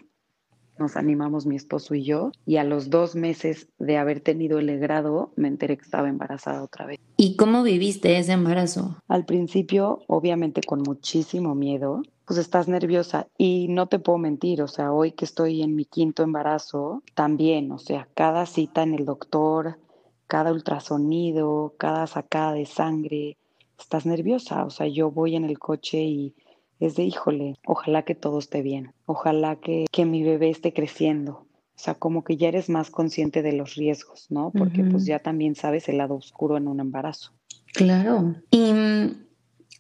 nos 0.79 0.97
animamos 0.97 1.47
mi 1.47 1.57
esposo 1.57 1.95
y 1.95 2.05
yo, 2.05 2.33
y 2.47 2.57
a 2.57 2.65
los 2.65 2.91
dos 2.91 3.15
meses 3.15 3.69
de 3.79 3.97
haber 3.97 4.21
tenido 4.21 4.59
el 4.59 4.79
grado 4.79 5.33
me 5.37 5.49
enteré 5.49 5.77
que 5.77 5.85
estaba 5.85 6.09
embarazada 6.09 6.63
otra 6.63 6.87
vez. 6.87 6.99
¿Y 7.17 7.37
cómo 7.37 7.63
viviste 7.63 8.19
ese 8.19 8.33
embarazo? 8.33 8.97
Al 9.09 9.25
principio, 9.25 10.01
obviamente 10.09 10.63
con 10.63 10.83
muchísimo 10.83 11.55
miedo, 11.55 12.03
pues 12.27 12.39
estás 12.39 12.69
nerviosa 12.69 13.29
y 13.39 13.69
no 13.69 13.87
te 13.87 13.99
puedo 13.99 14.19
mentir, 14.19 14.63
o 14.63 14.69
sea, 14.69 14.93
hoy 14.93 15.13
que 15.13 15.25
estoy 15.25 15.63
en 15.63 15.77
mi 15.77 15.85
quinto 15.85 16.23
embarazo, 16.23 17.03
también, 17.15 17.71
o 17.71 17.79
sea, 17.79 18.09
cada 18.15 18.47
cita 18.47 18.83
en 18.83 18.95
el 18.95 19.05
doctor, 19.05 19.79
cada 20.27 20.53
ultrasonido, 20.53 21.75
cada 21.79 22.07
sacada 22.07 22.55
de 22.55 22.67
sangre, 22.67 23.37
estás 23.79 24.07
nerviosa, 24.07 24.65
o 24.65 24.71
sea, 24.71 24.89
yo 24.89 25.11
voy 25.11 25.37
en 25.37 25.45
el 25.45 25.59
coche 25.59 26.03
y 26.03 26.35
es 26.81 26.97
de, 26.97 27.05
híjole, 27.05 27.57
ojalá 27.67 28.03
que 28.03 28.15
todo 28.15 28.39
esté 28.39 28.63
bien, 28.63 28.93
ojalá 29.07 29.57
que, 29.57 29.87
que 29.91 30.05
mi 30.05 30.23
bebé 30.23 30.51
esté 30.51 30.73
creciendo. 30.73 31.47
O 31.77 31.79
sea, 31.85 31.95
como 31.95 32.23
que 32.23 32.37
ya 32.37 32.49
eres 32.49 32.69
más 32.69 32.91
consciente 32.91 33.43
de 33.43 33.53
los 33.53 33.75
riesgos, 33.75 34.27
¿no? 34.31 34.53
Porque 34.53 34.85
pues 34.85 35.07
ya 35.07 35.19
también 35.19 35.57
sabes 35.57 35.89
el 35.89 35.99
lado 35.99 36.15
oscuro 36.15 36.57
en 36.57 36.69
un 36.69 36.79
embarazo. 36.79 37.33
Claro. 37.73 38.37
¿Y 38.53 38.73
mm, 38.73 39.27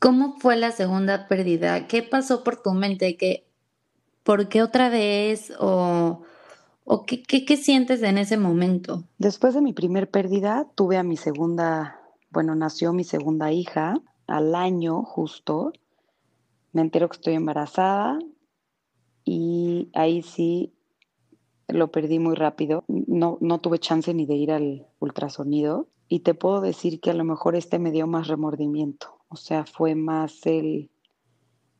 cómo 0.01 0.35
fue 0.41 0.57
la 0.57 0.73
segunda 0.73 1.29
pérdida? 1.29 1.87
¿Qué 1.87 2.03
pasó 2.03 2.43
por 2.43 2.61
tu 2.61 2.73
mente? 2.73 3.17
¿Qué, 3.17 3.47
¿Por 4.25 4.49
qué 4.49 4.63
otra 4.63 4.89
vez? 4.89 5.53
¿O, 5.61 6.23
o 6.83 7.07
qué, 7.07 7.23
qué, 7.23 7.45
qué 7.45 7.57
sientes 7.57 8.03
en 8.03 8.19
ese 8.19 8.39
momento? 8.39 9.05
Después 9.19 9.55
de 9.55 9.61
mi 9.61 9.73
primer 9.73 10.11
pérdida, 10.11 10.67
tuve 10.75 10.97
a 10.97 11.05
mi 11.05 11.17
segunda, 11.17 12.01
bueno, 12.31 12.57
nació 12.57 12.93
mi 12.93 13.05
segunda 13.05 13.53
hija 13.53 14.01
al 14.27 14.57
año 14.57 15.05
justo 15.05 15.73
me 16.75 16.83
entero 16.83 17.09
que 17.09 17.17
estoy 17.17 17.35
embarazada 17.35 18.19
y 19.25 19.89
ahí 19.95 20.23
sí 20.23 20.75
lo 21.69 21.91
perdí 21.91 22.19
muy 22.19 22.35
rápido. 22.35 22.85
No, 22.89 23.39
no 23.41 23.61
tuve 23.61 23.79
chance 23.79 24.13
ni 24.13 24.27
de 24.27 24.35
ir 24.35 24.53
al 24.53 24.87
ultrasonido 24.99 25.89
y 26.09 26.21
te 26.21 26.35
puedo 26.35 26.61
decir 26.61 27.01
que 27.01 27.11
a 27.11 27.15
lo 27.15 27.25
mejor 27.25 27.57
este 27.57 27.79
me 27.79 27.93
dio 27.93 28.07
más 28.07 28.29
remordimiento. 28.29 29.21
O 29.29 29.37
sea, 29.37 29.65
fue 29.65 29.95
más 29.95 30.45
el, 30.47 30.91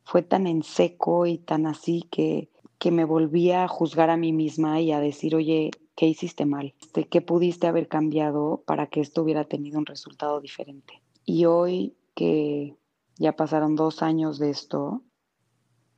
fue 0.03 0.23
tan 0.23 0.47
en 0.47 0.63
seco 0.63 1.25
y 1.25 1.37
tan 1.37 1.67
así 1.67 2.07
que, 2.09 2.49
que 2.79 2.89
me 2.89 3.03
volví 3.03 3.51
a 3.51 3.67
juzgar 3.67 4.09
a 4.09 4.17
mí 4.17 4.31
misma 4.31 4.79
y 4.79 4.93
a 4.93 4.99
decir, 4.99 5.35
oye, 5.35 5.71
¿qué 5.95 6.07
hiciste 6.07 6.45
mal? 6.45 6.73
Este, 6.81 7.07
¿Qué 7.07 7.21
pudiste 7.21 7.67
haber 7.67 7.89
cambiado 7.89 8.63
para 8.65 8.87
que 8.87 9.01
esto 9.01 9.21
hubiera 9.21 9.43
tenido 9.43 9.77
un 9.77 9.85
resultado 9.85 10.39
diferente? 10.39 11.01
Y 11.25 11.45
hoy 11.45 11.95
que 12.15 12.75
ya 13.17 13.35
pasaron 13.35 13.75
dos 13.75 14.01
años 14.01 14.39
de 14.39 14.49
esto, 14.49 15.03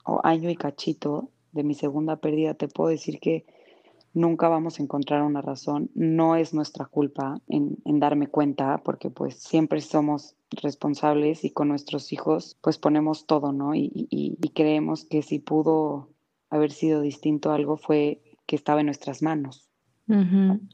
o 0.06 0.22
año 0.24 0.50
y 0.50 0.56
cachito 0.56 1.32
de 1.52 1.64
mi 1.64 1.74
segunda 1.74 2.18
pérdida, 2.18 2.54
te 2.54 2.68
puedo 2.68 2.90
decir 2.90 3.20
que 3.20 3.46
nunca 4.14 4.48
vamos 4.48 4.80
a 4.80 4.84
encontrar 4.84 5.22
una 5.22 5.42
razón. 5.42 5.92
No 5.96 6.36
es 6.36 6.54
nuestra 6.54 6.86
culpa 6.86 7.42
en, 7.48 7.78
darme 8.00 8.28
cuenta, 8.28 8.82
porque 8.84 9.10
pues 9.10 9.36
siempre 9.36 9.82
somos 9.82 10.36
responsables 10.50 11.44
y 11.44 11.52
con 11.52 11.68
nuestros 11.68 12.14
hijos 12.14 12.58
pues 12.62 12.78
ponemos 12.78 13.26
todo, 13.26 13.52
¿no? 13.52 13.76
Y, 13.76 14.38
creemos 14.56 15.06
que 15.06 15.22
si 15.22 15.40
pudo 15.40 16.10
haber 16.50 16.72
sido 16.72 17.02
distinto 17.02 17.52
algo 17.52 17.78
fue 17.78 18.24
que 18.46 18.56
estaba 18.56 18.80
en 18.80 18.88
nuestras 18.88 19.22
manos. 19.22 19.70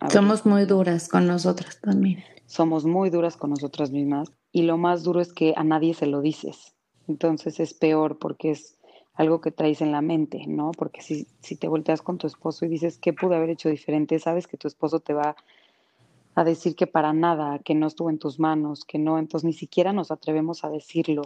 Somos 0.09 0.45
muy 0.45 0.65
duras 0.65 1.09
con 1.09 1.25
nosotras 1.27 1.81
también. 1.81 2.23
Somos 2.45 2.85
muy 2.85 3.09
duras 3.09 3.35
con 3.35 3.49
nosotras 3.49 3.91
mismas 3.91 4.31
y 4.53 4.61
lo 4.61 4.77
más 4.77 5.03
duro 5.03 5.19
es 5.19 5.33
que 5.33 5.53
a 5.57 5.63
nadie 5.63 5.95
se 5.95 6.05
lo 6.05 6.21
dices. 6.21 6.75
Entonces 7.07 7.59
es 7.59 7.73
peor 7.73 8.19
porque 8.19 8.51
es 8.51 8.77
algo 9.15 9.41
que 9.41 9.51
traes 9.51 9.81
en 9.81 9.91
la 9.91 10.01
mente, 10.01 10.45
¿no? 10.47 10.71
Porque 10.71 11.01
si, 11.01 11.27
si 11.41 11.55
te 11.55 11.67
volteas 11.67 12.01
con 12.01 12.19
tu 12.19 12.27
esposo 12.27 12.63
y 12.63 12.69
dices, 12.69 12.97
¿qué 12.99 13.13
pude 13.13 13.35
haber 13.35 13.49
hecho 13.49 13.67
diferente? 13.67 14.17
Sabes 14.19 14.47
que 14.47 14.57
tu 14.57 14.67
esposo 14.67 14.99
te 14.99 15.13
va 15.13 15.35
a 16.35 16.43
decir 16.43 16.75
que 16.75 16.87
para 16.87 17.13
nada, 17.13 17.59
que 17.59 17.75
no 17.75 17.87
estuvo 17.87 18.09
en 18.09 18.19
tus 18.19 18.39
manos, 18.39 18.85
que 18.85 18.99
no, 18.99 19.17
entonces 19.17 19.45
ni 19.45 19.53
siquiera 19.53 19.91
nos 19.91 20.11
atrevemos 20.11 20.63
a 20.63 20.69
decirlo. 20.69 21.23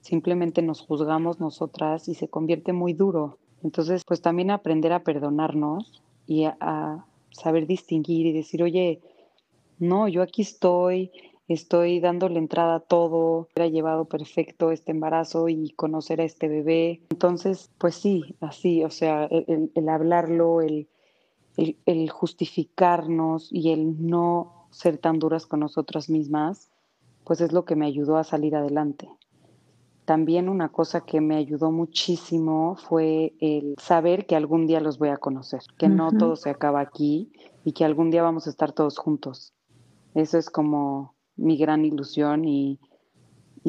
Simplemente 0.00 0.62
nos 0.62 0.80
juzgamos 0.80 1.40
nosotras 1.40 2.08
y 2.08 2.14
se 2.14 2.28
convierte 2.28 2.72
muy 2.72 2.92
duro. 2.92 3.38
Entonces, 3.62 4.04
pues 4.04 4.22
también 4.22 4.50
aprender 4.50 4.92
a 4.92 5.02
perdonarnos 5.02 6.02
y 6.26 6.44
a, 6.44 6.56
a 6.60 7.06
saber 7.30 7.66
distinguir 7.66 8.26
y 8.26 8.32
decir, 8.32 8.62
oye, 8.62 9.00
no, 9.78 10.08
yo 10.08 10.22
aquí 10.22 10.42
estoy, 10.42 11.10
estoy 11.48 12.00
dándole 12.00 12.38
entrada 12.38 12.76
a 12.76 12.80
todo, 12.80 13.48
ha 13.56 13.66
llevado 13.66 14.06
perfecto 14.06 14.70
este 14.70 14.92
embarazo 14.92 15.48
y 15.48 15.70
conocer 15.70 16.20
a 16.20 16.24
este 16.24 16.48
bebé. 16.48 17.02
Entonces, 17.10 17.70
pues 17.78 17.94
sí, 17.94 18.36
así, 18.40 18.82
o 18.84 18.90
sea, 18.90 19.24
el, 19.26 19.88
hablarlo, 19.88 20.60
el, 20.60 20.88
el, 21.56 22.10
justificarnos 22.10 23.48
y 23.52 23.70
el 23.70 24.06
no 24.06 24.68
ser 24.70 24.98
tan 24.98 25.18
duras 25.18 25.46
con 25.46 25.60
nosotras 25.60 26.08
mismas, 26.08 26.70
pues 27.24 27.40
es 27.40 27.52
lo 27.52 27.64
que 27.64 27.76
me 27.76 27.86
ayudó 27.86 28.16
a 28.16 28.24
salir 28.24 28.56
adelante. 28.56 29.08
También 30.04 30.50
una 30.50 30.68
cosa 30.68 31.00
que 31.00 31.22
me 31.22 31.36
ayudó 31.36 31.70
muchísimo 31.70 32.76
fue 32.76 33.32
el 33.40 33.74
saber 33.78 34.26
que 34.26 34.36
algún 34.36 34.66
día 34.66 34.80
los 34.80 34.98
voy 34.98 35.08
a 35.08 35.16
conocer, 35.16 35.62
que 35.78 35.88
no 35.88 36.12
todo 36.12 36.36
se 36.36 36.50
acaba 36.50 36.80
aquí 36.80 37.32
y 37.64 37.72
que 37.72 37.86
algún 37.86 38.10
día 38.10 38.22
vamos 38.22 38.46
a 38.46 38.50
estar 38.50 38.72
todos 38.72 38.98
juntos. 38.98 39.54
Eso 40.14 40.36
es 40.36 40.50
como 40.50 41.13
mi 41.36 41.56
gran 41.56 41.84
ilusión 41.84 42.44
y, 42.44 42.78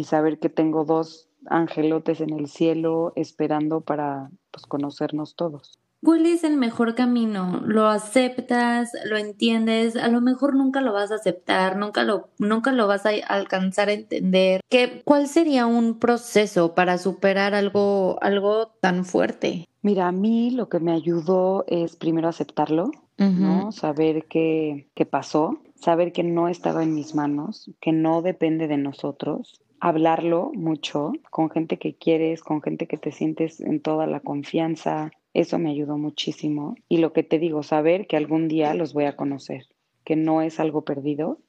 saber 0.03 0.39
que 0.39 0.49
tengo 0.49 0.83
dos, 0.85 1.29
angelotes 1.47 2.21
en 2.21 2.31
el 2.31 2.47
cielo 2.47 3.13
esperando 3.15 3.81
para 3.81 4.29
pues, 4.51 4.65
conocernos 4.65 5.35
todos. 5.35 5.79
¿Cuál 6.03 6.27
es 6.27 6.43
el 6.43 6.57
mejor 6.57 6.93
camino? 6.93 7.61
¿Lo 7.65 7.87
aceptas? 7.87 8.91
¿Lo 9.05 9.17
entiendes? 9.17 9.95
A 9.95 10.07
lo 10.07 10.21
mejor 10.21 10.55
nunca 10.55 10.81
lo 10.81 10.93
vas 10.93 11.11
a 11.11 11.15
aceptar, 11.15 11.77
nunca 11.77 12.03
lo, 12.03 12.29
nunca 12.37 12.71
lo 12.71 12.85
vas 12.85 13.07
a 13.07 13.09
alcanzar 13.27 13.89
a 13.89 13.93
entender. 13.93 14.61
¿Qué, 14.69 15.01
¿Cuál 15.03 15.27
sería 15.27 15.65
un 15.65 15.97
proceso 15.97 16.75
para 16.75 16.99
superar 16.99 17.55
algo, 17.55 18.19
algo 18.21 18.67
tan 18.81 19.03
fuerte? 19.03 19.67
Mira, 19.81 20.07
a 20.07 20.11
mí 20.11 20.51
lo 20.51 20.69
que 20.69 20.79
me 20.79 20.91
ayudó 20.91 21.65
es 21.67 21.95
primero 21.95 22.27
aceptarlo, 22.27 22.91
¿no? 23.17 23.71
Saber 23.71 24.25
qué 24.25 25.07
pasó, 25.09 25.59
saber 25.75 26.11
que 26.11 26.23
no 26.23 26.47
estaba 26.47 26.83
en 26.83 26.95
mis 26.95 27.15
manos, 27.15 27.71
que 27.81 27.91
no 27.91 28.21
depende 28.21 28.67
de 28.67 28.77
nosotros, 28.77 29.61
hablarlo 29.79 30.51
mucho 30.53 31.13
con 31.29 31.49
gente 31.49 31.77
que 31.77 31.95
quieres, 31.95 32.41
con 32.41 32.61
gente 32.61 32.87
que 32.87 32.97
te 32.97 33.11
sientes 33.11 33.59
en 33.59 33.81
toda 33.81 34.07
la 34.07 34.19
confianza, 34.19 35.11
eso 35.33 35.59
me 35.59 35.69
ayudó 35.69 35.97
muchísimo. 35.97 36.75
Y 36.87 36.97
lo 36.97 37.13
que 37.13 37.23
te 37.23 37.39
digo, 37.39 37.61
saber 37.61 38.07
que 38.07 38.17
algún 38.17 38.47
día 38.47 38.73
los 38.73 38.93
voy 38.93 39.05
a 39.05 39.15
conocer, 39.15 39.65
que 40.03 40.15
no 40.15 40.41
es 40.41 40.59
algo 40.59 40.83
perdido. 40.83 41.39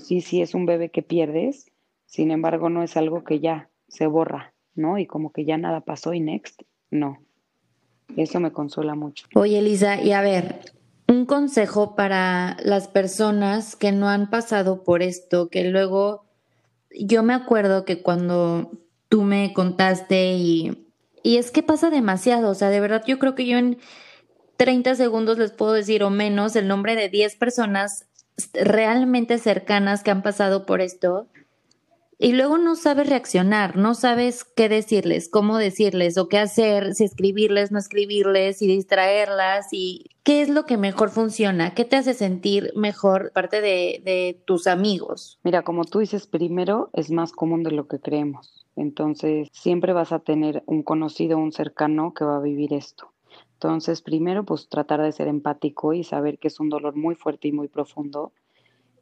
Sí, 0.00 0.20
sí, 0.20 0.40
es 0.40 0.54
un 0.54 0.66
bebé 0.66 0.90
que 0.90 1.02
pierdes, 1.02 1.70
sin 2.06 2.30
embargo, 2.30 2.70
no 2.70 2.82
es 2.82 2.96
algo 2.96 3.24
que 3.24 3.40
ya 3.40 3.68
se 3.88 4.06
borra, 4.06 4.54
¿no? 4.74 4.98
Y 4.98 5.06
como 5.06 5.32
que 5.32 5.44
ya 5.44 5.58
nada 5.58 5.80
pasó 5.80 6.14
y 6.14 6.20
next, 6.20 6.62
no. 6.90 7.18
Eso 8.16 8.40
me 8.40 8.52
consuela 8.52 8.94
mucho. 8.94 9.26
Oye, 9.34 9.58
Elisa, 9.58 10.00
y 10.00 10.12
a 10.12 10.22
ver, 10.22 10.60
un 11.08 11.26
consejo 11.26 11.96
para 11.96 12.56
las 12.62 12.86
personas 12.86 13.74
que 13.74 13.92
no 13.92 14.08
han 14.08 14.30
pasado 14.30 14.84
por 14.84 15.02
esto, 15.02 15.48
que 15.48 15.64
luego 15.64 16.26
yo 16.90 17.22
me 17.22 17.34
acuerdo 17.34 17.84
que 17.84 18.02
cuando 18.02 18.70
tú 19.08 19.22
me 19.22 19.52
contaste 19.52 20.34
y 20.34 20.84
y 21.22 21.36
es 21.36 21.50
que 21.50 21.62
pasa 21.62 21.90
demasiado, 21.90 22.50
o 22.50 22.54
sea, 22.54 22.70
de 22.70 22.80
verdad 22.80 23.02
yo 23.06 23.18
creo 23.18 23.34
que 23.34 23.46
yo 23.46 23.58
en 23.58 23.78
30 24.56 24.94
segundos 24.94 25.38
les 25.38 25.52
puedo 25.52 25.72
decir 25.72 26.02
o 26.02 26.10
menos 26.10 26.56
el 26.56 26.68
nombre 26.68 26.96
de 26.96 27.08
10 27.08 27.36
personas 27.36 28.06
realmente 28.54 29.38
cercanas 29.38 30.02
que 30.02 30.10
han 30.10 30.22
pasado 30.22 30.64
por 30.64 30.80
esto 30.80 31.28
y 32.18 32.32
luego 32.32 32.58
no 32.58 32.74
sabes 32.74 33.08
reaccionar, 33.08 33.76
no 33.76 33.94
sabes 33.94 34.44
qué 34.44 34.68
decirles, 34.68 35.28
cómo 35.28 35.56
decirles 35.56 36.18
o 36.18 36.28
qué 36.28 36.38
hacer, 36.38 36.94
si 36.94 37.04
escribirles, 37.04 37.70
no 37.70 37.78
escribirles, 37.78 38.60
y 38.60 38.66
distraerlas 38.66 39.68
y 39.70 40.10
qué 40.24 40.42
es 40.42 40.48
lo 40.48 40.66
que 40.66 40.76
mejor 40.76 41.10
funciona, 41.10 41.74
qué 41.74 41.84
te 41.84 41.96
hace 41.96 42.14
sentir 42.14 42.72
mejor 42.74 43.30
parte 43.32 43.60
de, 43.60 44.02
de 44.04 44.42
tus 44.44 44.66
amigos. 44.66 45.38
Mira, 45.44 45.62
como 45.62 45.84
tú 45.84 46.00
dices, 46.00 46.26
primero 46.26 46.90
es 46.92 47.10
más 47.12 47.30
común 47.30 47.62
de 47.62 47.70
lo 47.70 47.86
que 47.86 48.00
creemos. 48.00 48.66
Entonces, 48.74 49.48
siempre 49.52 49.92
vas 49.92 50.12
a 50.12 50.18
tener 50.18 50.62
un 50.66 50.82
conocido, 50.82 51.38
un 51.38 51.52
cercano 51.52 52.14
que 52.14 52.24
va 52.24 52.36
a 52.36 52.40
vivir 52.40 52.72
esto. 52.72 53.12
Entonces, 53.54 54.02
primero, 54.02 54.44
pues 54.44 54.68
tratar 54.68 55.02
de 55.02 55.12
ser 55.12 55.26
empático 55.26 55.92
y 55.92 56.04
saber 56.04 56.38
que 56.38 56.48
es 56.48 56.60
un 56.60 56.68
dolor 56.68 56.94
muy 56.94 57.14
fuerte 57.14 57.48
y 57.48 57.52
muy 57.52 57.68
profundo, 57.68 58.32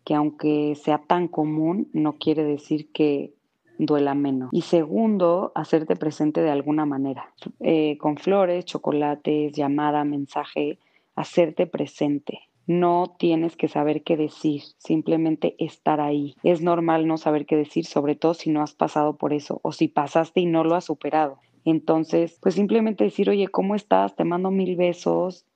que 0.06 0.14
aunque 0.14 0.76
sea 0.76 0.98
tan 0.98 1.26
común, 1.26 1.90
no 1.92 2.12
quiere 2.12 2.44
decir 2.44 2.92
que 2.92 3.34
duela 3.76 4.14
menos. 4.14 4.50
Y 4.52 4.62
segundo, 4.62 5.50
hacerte 5.56 5.96
presente 5.96 6.42
de 6.42 6.50
alguna 6.50 6.86
manera, 6.86 7.34
eh, 7.58 7.98
con 7.98 8.16
flores, 8.16 8.64
chocolates, 8.64 9.52
llamada, 9.52 10.04
mensaje, 10.04 10.78
hacerte 11.16 11.66
presente. 11.66 12.38
No 12.68 13.16
tienes 13.18 13.56
que 13.56 13.66
saber 13.66 14.04
qué 14.04 14.16
decir, 14.16 14.62
simplemente 14.78 15.56
estar 15.58 16.00
ahí. 16.00 16.36
Es 16.44 16.62
normal 16.62 17.08
no 17.08 17.16
saber 17.16 17.44
qué 17.44 17.56
decir, 17.56 17.84
sobre 17.84 18.14
todo 18.14 18.34
si 18.34 18.48
no 18.50 18.62
has 18.62 18.74
pasado 18.74 19.16
por 19.16 19.32
eso 19.32 19.58
o 19.64 19.72
si 19.72 19.88
pasaste 19.88 20.40
y 20.40 20.46
no 20.46 20.62
lo 20.62 20.76
has 20.76 20.84
superado. 20.84 21.40
Entonces, 21.64 22.38
pues 22.40 22.54
simplemente 22.54 23.02
decir, 23.02 23.28
oye, 23.28 23.48
¿cómo 23.48 23.74
estás? 23.74 24.14
Te 24.14 24.22
mando 24.22 24.52
mil 24.52 24.76
besos 24.76 25.46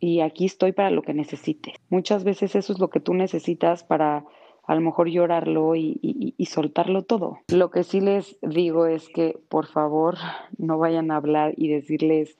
y 0.00 0.20
aquí 0.20 0.46
estoy 0.46 0.72
para 0.72 0.90
lo 0.90 1.02
que 1.02 1.14
necesites. 1.14 1.74
Muchas 1.88 2.24
veces 2.24 2.56
eso 2.56 2.72
es 2.72 2.78
lo 2.78 2.88
que 2.88 3.00
tú 3.00 3.14
necesitas 3.14 3.84
para 3.84 4.24
a 4.66 4.74
lo 4.74 4.80
mejor 4.80 5.08
llorarlo 5.08 5.74
y, 5.74 5.98
y, 6.02 6.46
soltarlo 6.46 7.02
todo. 7.02 7.38
Lo 7.48 7.70
que 7.70 7.82
sí 7.82 8.00
les 8.00 8.36
digo 8.40 8.86
es 8.86 9.08
que 9.08 9.36
por 9.48 9.66
favor 9.66 10.16
no 10.58 10.78
vayan 10.78 11.10
a 11.10 11.16
hablar 11.16 11.54
y 11.56 11.68
decirles, 11.68 12.38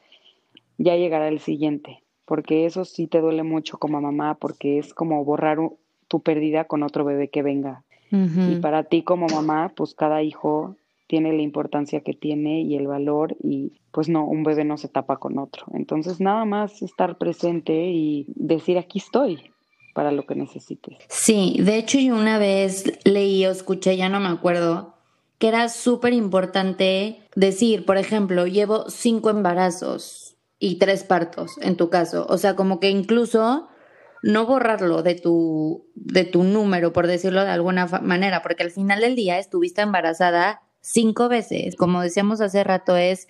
ya 0.78 0.96
llegará 0.96 1.28
el 1.28 1.40
siguiente 1.40 2.02
porque 2.30 2.64
eso 2.64 2.84
sí 2.84 3.08
te 3.08 3.20
duele 3.20 3.42
mucho 3.42 3.78
como 3.78 4.00
mamá, 4.00 4.36
porque 4.36 4.78
es 4.78 4.94
como 4.94 5.24
borrar 5.24 5.58
tu 6.06 6.20
pérdida 6.20 6.62
con 6.62 6.84
otro 6.84 7.04
bebé 7.04 7.26
que 7.26 7.42
venga. 7.42 7.82
Y 8.12 8.60
para 8.60 8.84
ti 8.84 9.02
como 9.02 9.26
mamá, 9.26 9.72
pues 9.74 9.96
cada 9.96 10.22
hijo 10.22 10.76
tiene 11.10 11.32
la 11.32 11.42
importancia 11.42 12.02
que 12.02 12.14
tiene 12.14 12.60
y 12.62 12.76
el 12.76 12.86
valor 12.86 13.36
y 13.42 13.72
pues 13.90 14.08
no, 14.08 14.24
un 14.24 14.44
bebé 14.44 14.64
no 14.64 14.76
se 14.76 14.86
tapa 14.86 15.16
con 15.16 15.38
otro. 15.40 15.66
Entonces 15.74 16.20
nada 16.20 16.44
más 16.44 16.82
estar 16.82 17.18
presente 17.18 17.72
y 17.72 18.26
decir 18.36 18.78
aquí 18.78 19.00
estoy 19.00 19.50
para 19.92 20.12
lo 20.12 20.24
que 20.24 20.36
necesites. 20.36 20.98
Sí, 21.08 21.56
de 21.58 21.78
hecho 21.78 21.98
yo 21.98 22.14
una 22.14 22.38
vez 22.38 23.00
leí 23.04 23.44
o 23.44 23.50
escuché, 23.50 23.96
ya 23.96 24.08
no 24.08 24.20
me 24.20 24.28
acuerdo, 24.28 24.94
que 25.38 25.48
era 25.48 25.68
súper 25.68 26.12
importante 26.12 27.18
decir, 27.34 27.84
por 27.84 27.96
ejemplo, 27.96 28.46
llevo 28.46 28.88
cinco 28.88 29.30
embarazos 29.30 30.36
y 30.60 30.78
tres 30.78 31.02
partos 31.02 31.58
en 31.60 31.76
tu 31.76 31.90
caso. 31.90 32.24
O 32.28 32.38
sea, 32.38 32.54
como 32.54 32.78
que 32.78 32.90
incluso 32.90 33.66
no 34.22 34.46
borrarlo 34.46 35.02
de 35.02 35.16
tu, 35.16 35.88
de 35.96 36.22
tu 36.22 36.44
número, 36.44 36.92
por 36.92 37.08
decirlo 37.08 37.42
de 37.42 37.50
alguna 37.50 37.86
manera, 38.00 38.42
porque 38.42 38.62
al 38.62 38.70
final 38.70 39.00
del 39.00 39.16
día 39.16 39.40
estuviste 39.40 39.82
embarazada 39.82 40.62
cinco 40.80 41.28
veces. 41.28 41.76
Como 41.76 42.00
decíamos 42.02 42.40
hace 42.40 42.64
rato, 42.64 42.96
es 42.96 43.28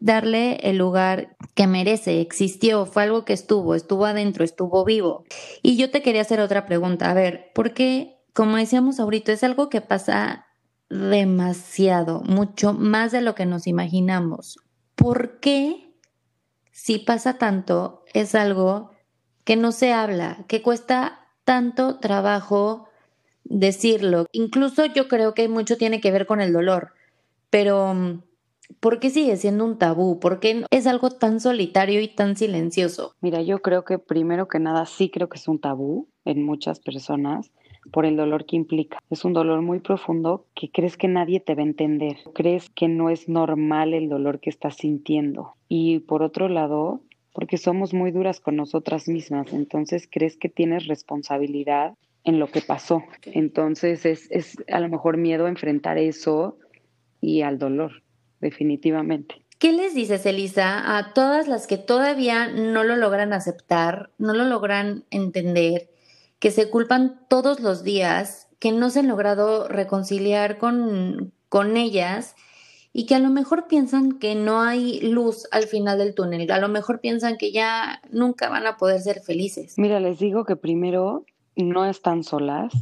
darle 0.00 0.56
el 0.62 0.78
lugar 0.78 1.36
que 1.54 1.66
merece, 1.66 2.20
existió, 2.20 2.86
fue 2.86 3.02
algo 3.02 3.24
que 3.24 3.32
estuvo, 3.32 3.74
estuvo 3.74 4.06
adentro, 4.06 4.44
estuvo 4.44 4.84
vivo. 4.84 5.24
Y 5.62 5.76
yo 5.76 5.90
te 5.90 6.02
quería 6.02 6.22
hacer 6.22 6.40
otra 6.40 6.66
pregunta, 6.66 7.10
a 7.10 7.14
ver, 7.14 7.50
¿por 7.54 7.74
qué, 7.74 8.18
como 8.32 8.56
decíamos 8.56 9.00
ahorita, 9.00 9.32
es 9.32 9.42
algo 9.42 9.68
que 9.68 9.80
pasa 9.80 10.46
demasiado, 10.88 12.22
mucho 12.22 12.72
más 12.72 13.10
de 13.12 13.22
lo 13.22 13.34
que 13.34 13.46
nos 13.46 13.66
imaginamos? 13.66 14.58
¿Por 14.94 15.40
qué 15.40 15.88
si 16.78 17.00
pasa 17.00 17.38
tanto, 17.38 18.04
es 18.14 18.36
algo 18.36 18.92
que 19.44 19.56
no 19.56 19.72
se 19.72 19.92
habla, 19.92 20.44
que 20.46 20.62
cuesta 20.62 21.26
tanto 21.44 21.98
trabajo 21.98 22.87
decirlo. 23.48 24.26
Incluso 24.32 24.86
yo 24.86 25.08
creo 25.08 25.34
que 25.34 25.48
mucho 25.48 25.76
tiene 25.76 26.00
que 26.00 26.10
ver 26.10 26.26
con 26.26 26.40
el 26.40 26.52
dolor, 26.52 26.92
pero 27.50 27.94
mm, 27.94 28.22
¿por 28.80 29.00
qué 29.00 29.10
sigue 29.10 29.36
siendo 29.36 29.64
un 29.64 29.78
tabú? 29.78 30.20
¿Por 30.20 30.40
qué 30.40 30.64
es 30.70 30.86
algo 30.86 31.10
tan 31.10 31.40
solitario 31.40 32.00
y 32.00 32.08
tan 32.08 32.36
silencioso? 32.36 33.14
Mira, 33.20 33.42
yo 33.42 33.60
creo 33.60 33.84
que 33.84 33.98
primero 33.98 34.48
que 34.48 34.58
nada 34.58 34.86
sí 34.86 35.10
creo 35.10 35.28
que 35.28 35.38
es 35.38 35.48
un 35.48 35.60
tabú 35.60 36.08
en 36.24 36.44
muchas 36.44 36.80
personas 36.80 37.50
por 37.90 38.04
el 38.04 38.16
dolor 38.16 38.44
que 38.44 38.56
implica. 38.56 38.98
Es 39.10 39.24
un 39.24 39.32
dolor 39.32 39.62
muy 39.62 39.80
profundo 39.80 40.44
que 40.54 40.70
crees 40.70 40.96
que 40.96 41.08
nadie 41.08 41.40
te 41.40 41.54
va 41.54 41.62
a 41.62 41.66
entender. 41.66 42.16
Crees 42.34 42.68
que 42.70 42.88
no 42.88 43.08
es 43.08 43.28
normal 43.28 43.94
el 43.94 44.08
dolor 44.08 44.40
que 44.40 44.50
estás 44.50 44.76
sintiendo. 44.76 45.54
Y 45.68 46.00
por 46.00 46.22
otro 46.22 46.48
lado, 46.48 47.00
porque 47.32 47.56
somos 47.56 47.94
muy 47.94 48.10
duras 48.10 48.40
con 48.40 48.56
nosotras 48.56 49.08
mismas, 49.08 49.52
entonces 49.52 50.08
crees 50.10 50.36
que 50.36 50.48
tienes 50.48 50.86
responsabilidad 50.86 51.94
en 52.28 52.38
lo 52.38 52.50
que 52.50 52.60
pasó. 52.60 53.02
Entonces 53.22 54.04
es, 54.04 54.30
es 54.30 54.56
a 54.70 54.80
lo 54.80 54.88
mejor 54.88 55.16
miedo 55.16 55.46
a 55.46 55.48
enfrentar 55.48 55.96
eso 55.96 56.58
y 57.22 57.40
al 57.40 57.58
dolor, 57.58 58.02
definitivamente. 58.40 59.36
¿Qué 59.58 59.72
les 59.72 59.94
dices, 59.94 60.24
Elisa, 60.26 60.98
a 60.98 61.14
todas 61.14 61.48
las 61.48 61.66
que 61.66 61.78
todavía 61.78 62.48
no 62.48 62.84
lo 62.84 62.96
logran 62.96 63.32
aceptar, 63.32 64.10
no 64.18 64.34
lo 64.34 64.44
logran 64.44 65.04
entender 65.10 65.88
que 66.38 66.50
se 66.50 66.68
culpan 66.68 67.20
todos 67.28 67.60
los 67.60 67.82
días, 67.82 68.48
que 68.60 68.72
no 68.72 68.90
se 68.90 69.00
han 69.00 69.08
logrado 69.08 69.66
reconciliar 69.66 70.58
con, 70.58 71.32
con 71.48 71.76
ellas 71.76 72.36
y 72.92 73.06
que 73.06 73.14
a 73.14 73.20
lo 73.20 73.30
mejor 73.30 73.68
piensan 73.68 74.18
que 74.18 74.34
no 74.34 74.60
hay 74.60 75.00
luz 75.00 75.48
al 75.50 75.64
final 75.64 75.98
del 75.98 76.14
túnel, 76.14 76.50
a 76.50 76.60
lo 76.60 76.68
mejor 76.68 77.00
piensan 77.00 77.38
que 77.38 77.52
ya 77.52 78.02
nunca 78.10 78.48
van 78.50 78.66
a 78.66 78.76
poder 78.76 79.00
ser 79.00 79.20
felices. 79.20 79.74
Mira, 79.78 79.98
les 79.98 80.18
digo 80.18 80.44
que 80.44 80.56
primero 80.56 81.24
no 81.58 81.84
están 81.84 82.22
solas, 82.22 82.72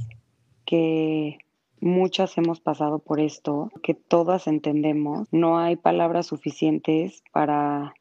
que 0.66 1.38
muchas 1.80 2.36
hemos 2.36 2.60
pasado 2.60 2.98
por 2.98 3.20
esto, 3.20 3.70
que 3.82 3.94
todas 3.94 4.46
entendemos, 4.46 5.28
no 5.32 5.58
hay 5.58 5.76
palabras 5.76 6.26
suficientes 6.26 7.22
para 7.32 7.94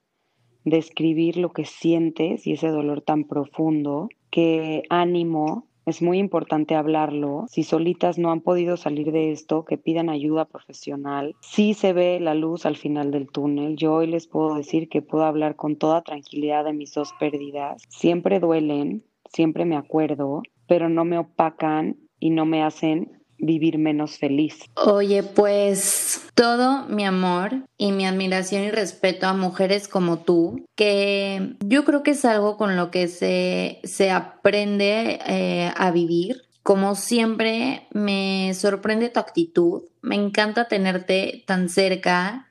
describir 0.65 1.37
lo 1.37 1.53
que 1.53 1.65
sientes 1.65 2.45
y 2.45 2.53
ese 2.53 2.69
dolor 2.69 3.01
tan 3.01 3.23
profundo 3.23 4.09
que 4.31 4.83
ánimo, 4.89 5.67
es 5.85 6.01
muy 6.01 6.17
importante 6.17 6.75
hablarlo. 6.75 7.45
Si 7.47 7.63
solitas 7.63 8.17
no 8.17 8.31
han 8.31 8.41
podido 8.41 8.75
salir 8.75 9.11
de 9.11 9.31
esto, 9.31 9.63
que 9.65 9.77
pidan 9.77 10.09
ayuda 10.09 10.45
profesional. 10.45 11.35
Sí 11.41 11.75
se 11.75 11.93
ve 11.93 12.19
la 12.19 12.33
luz 12.33 12.65
al 12.65 12.75
final 12.75 13.11
del 13.11 13.29
túnel. 13.29 13.75
Yo 13.75 13.93
hoy 13.93 14.07
les 14.07 14.27
puedo 14.27 14.55
decir 14.55 14.89
que 14.89 15.03
puedo 15.03 15.25
hablar 15.25 15.55
con 15.55 15.75
toda 15.75 16.01
tranquilidad 16.01 16.65
de 16.65 16.73
mis 16.73 16.91
dos 16.91 17.13
pérdidas. 17.19 17.83
Siempre 17.87 18.39
duelen, 18.39 19.03
siempre 19.29 19.65
me 19.65 19.77
acuerdo, 19.77 20.41
pero 20.67 20.89
no 20.89 21.05
me 21.05 21.17
opacan 21.17 21.97
y 22.19 22.29
no 22.29 22.45
me 22.45 22.63
hacen 22.63 23.15
vivir 23.37 23.77
menos 23.77 24.17
feliz. 24.17 24.59
Oye, 24.75 25.23
pues 25.23 26.29
todo 26.35 26.85
mi 26.87 27.05
amor 27.05 27.65
y 27.77 27.91
mi 27.91 28.05
admiración 28.05 28.63
y 28.63 28.71
respeto 28.71 29.27
a 29.27 29.33
mujeres 29.33 29.87
como 29.87 30.19
tú, 30.19 30.65
que 30.75 31.55
yo 31.65 31.85
creo 31.85 32.03
que 32.03 32.11
es 32.11 32.25
algo 32.25 32.57
con 32.57 32.75
lo 32.75 32.91
que 32.91 33.07
se, 33.07 33.79
se 33.83 34.11
aprende 34.11 35.19
eh, 35.27 35.71
a 35.75 35.91
vivir. 35.91 36.43
Como 36.63 36.95
siempre, 36.95 37.87
me 37.91 38.51
sorprende 38.55 39.09
tu 39.09 39.19
actitud, 39.19 39.83
me 40.01 40.15
encanta 40.15 40.67
tenerte 40.67 41.43
tan 41.45 41.69
cerca 41.69 42.44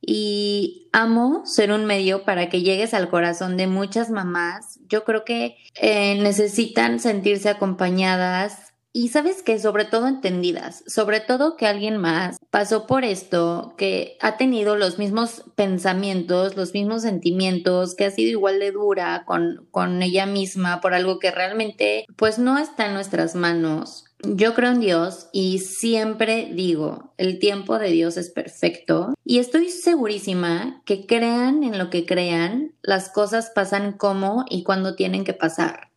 y 0.00 0.88
amo 0.92 1.42
ser 1.44 1.72
un 1.72 1.84
medio 1.84 2.24
para 2.24 2.48
que 2.48 2.62
llegues 2.62 2.94
al 2.94 3.08
corazón 3.08 3.56
de 3.56 3.66
muchas 3.66 4.10
mamás. 4.10 4.78
Yo 4.88 5.04
creo 5.04 5.24
que 5.24 5.56
eh, 5.74 6.20
necesitan 6.20 7.00
sentirse 7.00 7.48
acompañadas 7.48 8.68
y 8.92 9.08
sabes 9.08 9.42
que 9.42 9.58
sobre 9.58 9.84
todo 9.84 10.08
entendidas, 10.08 10.82
sobre 10.86 11.20
todo 11.20 11.56
que 11.56 11.66
alguien 11.66 11.98
más 11.98 12.38
pasó 12.50 12.86
por 12.86 13.04
esto, 13.04 13.74
que 13.76 14.16
ha 14.20 14.36
tenido 14.38 14.76
los 14.76 14.98
mismos 14.98 15.44
pensamientos, 15.54 16.56
los 16.56 16.72
mismos 16.72 17.02
sentimientos, 17.02 17.94
que 17.94 18.06
ha 18.06 18.10
sido 18.10 18.30
igual 18.30 18.58
de 18.58 18.72
dura 18.72 19.24
con, 19.26 19.68
con 19.70 20.02
ella 20.02 20.26
misma 20.26 20.80
por 20.80 20.94
algo 20.94 21.18
que 21.18 21.30
realmente 21.30 22.06
pues 22.16 22.38
no 22.38 22.58
está 22.58 22.86
en 22.86 22.94
nuestras 22.94 23.34
manos. 23.34 24.07
Yo 24.22 24.54
creo 24.54 24.72
en 24.72 24.80
Dios 24.80 25.28
y 25.32 25.58
siempre 25.58 26.50
digo, 26.52 27.12
el 27.18 27.38
tiempo 27.38 27.78
de 27.78 27.90
Dios 27.90 28.16
es 28.16 28.30
perfecto 28.30 29.14
y 29.24 29.38
estoy 29.38 29.68
segurísima 29.68 30.82
que 30.84 31.06
crean 31.06 31.62
en 31.62 31.78
lo 31.78 31.88
que 31.88 32.04
crean, 32.04 32.72
las 32.82 33.10
cosas 33.10 33.52
pasan 33.54 33.92
como 33.92 34.44
y 34.50 34.64
cuando 34.64 34.96
tienen 34.96 35.24
que 35.24 35.34
pasar 35.34 35.88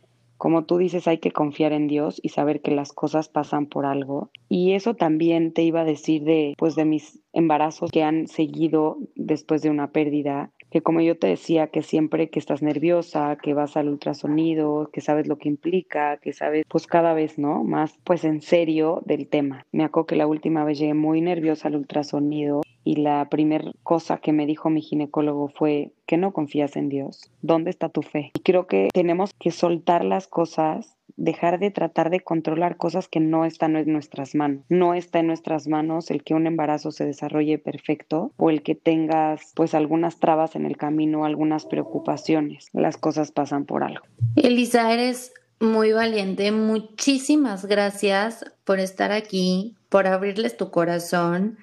como 0.41 0.63
tú 0.63 0.79
dices, 0.79 1.07
hay 1.07 1.19
que 1.19 1.29
confiar 1.29 1.71
en 1.71 1.85
Dios 1.85 2.19
y 2.23 2.29
saber 2.29 2.61
que 2.61 2.71
las 2.71 2.93
cosas 2.93 3.29
pasan 3.29 3.67
por 3.67 3.85
algo. 3.85 4.31
Y 4.49 4.73
eso 4.73 4.95
también 4.95 5.53
te 5.53 5.61
iba 5.61 5.81
a 5.81 5.85
decir 5.85 6.23
de, 6.23 6.55
pues, 6.57 6.73
de 6.73 6.83
mis 6.83 7.19
embarazos 7.31 7.91
que 7.91 8.01
han 8.01 8.25
seguido 8.25 8.97
después 9.13 9.61
de 9.61 9.69
una 9.69 9.91
pérdida, 9.91 10.49
que 10.71 10.81
como 10.81 11.01
yo 11.01 11.17
te 11.17 11.27
decía, 11.27 11.67
que 11.67 11.83
siempre 11.83 12.29
que 12.29 12.39
estás 12.39 12.61
nerviosa, 12.61 13.37
que 13.41 13.53
vas 13.53 13.77
al 13.77 13.89
ultrasonido, 13.89 14.89
que 14.91 15.01
sabes 15.01 15.27
lo 15.27 15.37
que 15.37 15.49
implica, 15.49 16.17
que 16.17 16.33
sabes, 16.33 16.63
pues 16.67 16.87
cada 16.87 17.13
vez, 17.13 17.37
¿no? 17.37 17.63
Más, 17.63 17.99
pues 18.03 18.23
en 18.23 18.41
serio 18.41 19.01
del 19.05 19.27
tema. 19.27 19.65
Me 19.71 19.83
acuerdo 19.83 20.07
que 20.07 20.15
la 20.15 20.27
última 20.27 20.63
vez 20.63 20.79
llegué 20.79 20.93
muy 20.93 21.21
nerviosa 21.21 21.67
al 21.67 21.75
ultrasonido 21.75 22.61
y 22.83 22.95
la 22.95 23.29
primera 23.29 23.71
cosa 23.83 24.17
que 24.17 24.31
me 24.31 24.45
dijo 24.45 24.69
mi 24.69 24.81
ginecólogo 24.81 25.49
fue 25.49 25.91
que 26.07 26.17
no 26.17 26.33
confías 26.33 26.75
en 26.75 26.89
Dios. 26.89 27.31
¿Dónde 27.41 27.69
está 27.69 27.89
tu 27.89 28.01
fe? 28.01 28.31
Y 28.33 28.39
creo 28.39 28.67
que 28.67 28.87
tenemos 28.93 29.33
que 29.39 29.51
soltar 29.51 30.03
las 30.03 30.27
cosas, 30.27 30.97
dejar 31.21 31.59
de 31.59 31.71
tratar 31.71 32.09
de 32.09 32.19
controlar 32.19 32.77
cosas 32.77 33.07
que 33.07 33.19
no 33.19 33.45
están 33.45 33.75
en 33.75 33.91
nuestras 33.91 34.33
manos. 34.35 34.63
No 34.69 34.93
está 34.93 35.19
en 35.19 35.27
nuestras 35.27 35.67
manos 35.67 36.09
el 36.09 36.23
que 36.23 36.33
un 36.33 36.47
embarazo 36.47 36.91
se 36.91 37.05
desarrolle 37.05 37.59
perfecto 37.59 38.31
o 38.37 38.49
el 38.49 38.63
que 38.63 38.75
tengas 38.75 39.51
pues 39.55 39.73
algunas 39.73 40.19
trabas 40.19 40.55
en 40.55 40.65
el 40.65 40.77
camino, 40.77 41.25
algunas 41.25 41.65
preocupaciones. 41.65 42.69
Las 42.73 42.97
cosas 42.97 43.31
pasan 43.31 43.65
por 43.65 43.83
algo. 43.83 44.03
Elisa, 44.35 44.91
eres 44.91 45.33
muy 45.59 45.91
valiente. 45.91 46.51
Muchísimas 46.51 47.65
gracias 47.65 48.43
por 48.63 48.79
estar 48.79 49.11
aquí, 49.11 49.75
por 49.89 50.07
abrirles 50.07 50.57
tu 50.57 50.71
corazón 50.71 51.57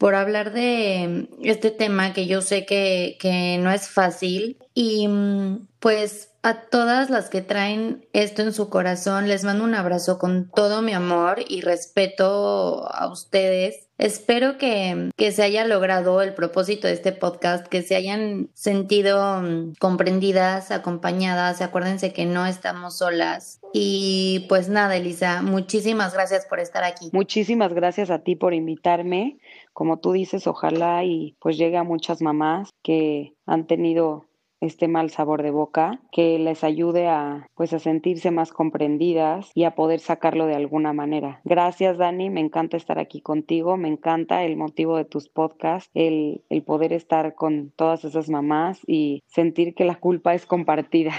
por 0.00 0.14
hablar 0.14 0.54
de 0.54 1.28
este 1.42 1.70
tema 1.70 2.14
que 2.14 2.26
yo 2.26 2.40
sé 2.40 2.64
que, 2.64 3.18
que 3.20 3.58
no 3.58 3.70
es 3.70 3.90
fácil 3.90 4.56
y 4.72 5.06
mm, 5.06 5.66
pues 5.78 6.30
a 6.42 6.62
todas 6.62 7.10
las 7.10 7.28
que 7.28 7.42
traen 7.42 8.06
esto 8.14 8.40
en 8.40 8.54
su 8.54 8.70
corazón 8.70 9.28
les 9.28 9.44
mando 9.44 9.62
un 9.62 9.74
abrazo 9.74 10.18
con 10.18 10.50
todo 10.50 10.80
mi 10.80 10.94
amor 10.94 11.44
y 11.46 11.60
respeto 11.60 12.90
a 12.90 13.12
ustedes. 13.12 13.88
Espero 13.98 14.56
que, 14.56 15.10
que, 15.18 15.32
se 15.32 15.42
haya 15.42 15.66
logrado 15.66 16.22
el 16.22 16.32
propósito 16.32 16.86
de 16.86 16.94
este 16.94 17.12
podcast, 17.12 17.66
que 17.66 17.82
se 17.82 17.94
hayan 17.94 18.48
sentido 18.54 19.42
mm, 19.42 19.74
comprendidas, 19.78 20.70
acompañadas. 20.70 21.60
Acuérdense 21.60 22.14
que 22.14 22.24
no 22.24 22.46
estamos 22.46 22.96
solas. 22.96 23.60
Y 23.74 24.46
pues 24.48 24.70
nada, 24.70 24.96
Elisa, 24.96 25.42
muchísimas 25.42 26.14
gracias 26.14 26.46
por 26.46 26.58
estar 26.58 26.84
aquí. 26.84 27.10
Muchísimas 27.12 27.74
gracias 27.74 28.08
a 28.08 28.20
ti 28.20 28.34
por 28.34 28.54
invitarme 28.54 29.36
como 29.72 29.98
tú 29.98 30.12
dices, 30.12 30.46
ojalá 30.46 31.04
y 31.04 31.36
pues 31.40 31.56
llegue 31.56 31.76
a 31.76 31.84
muchas 31.84 32.22
mamás 32.22 32.70
que 32.82 33.34
han 33.46 33.66
tenido 33.66 34.26
este 34.60 34.88
mal 34.88 35.10
sabor 35.10 35.42
de 35.42 35.50
boca, 35.50 36.00
que 36.12 36.38
les 36.38 36.64
ayude 36.64 37.08
a 37.08 37.48
pues 37.54 37.72
a 37.72 37.78
sentirse 37.78 38.30
más 38.30 38.52
comprendidas 38.52 39.50
y 39.54 39.64
a 39.64 39.74
poder 39.74 40.00
sacarlo 40.00 40.46
de 40.46 40.54
alguna 40.54 40.92
manera. 40.92 41.40
Gracias 41.44 41.96
Dani, 41.96 42.30
me 42.30 42.40
encanta 42.40 42.76
estar 42.76 42.98
aquí 42.98 43.22
contigo, 43.22 43.76
me 43.76 43.88
encanta 43.88 44.44
el 44.44 44.56
motivo 44.56 44.96
de 44.96 45.06
tus 45.06 45.28
podcasts, 45.28 45.90
el, 45.94 46.44
el 46.50 46.62
poder 46.62 46.92
estar 46.92 47.34
con 47.34 47.72
todas 47.74 48.04
esas 48.04 48.28
mamás 48.28 48.80
y 48.86 49.22
sentir 49.26 49.74
que 49.74 49.84
la 49.84 49.96
culpa 49.96 50.34
es 50.34 50.46
compartida. 50.46 51.12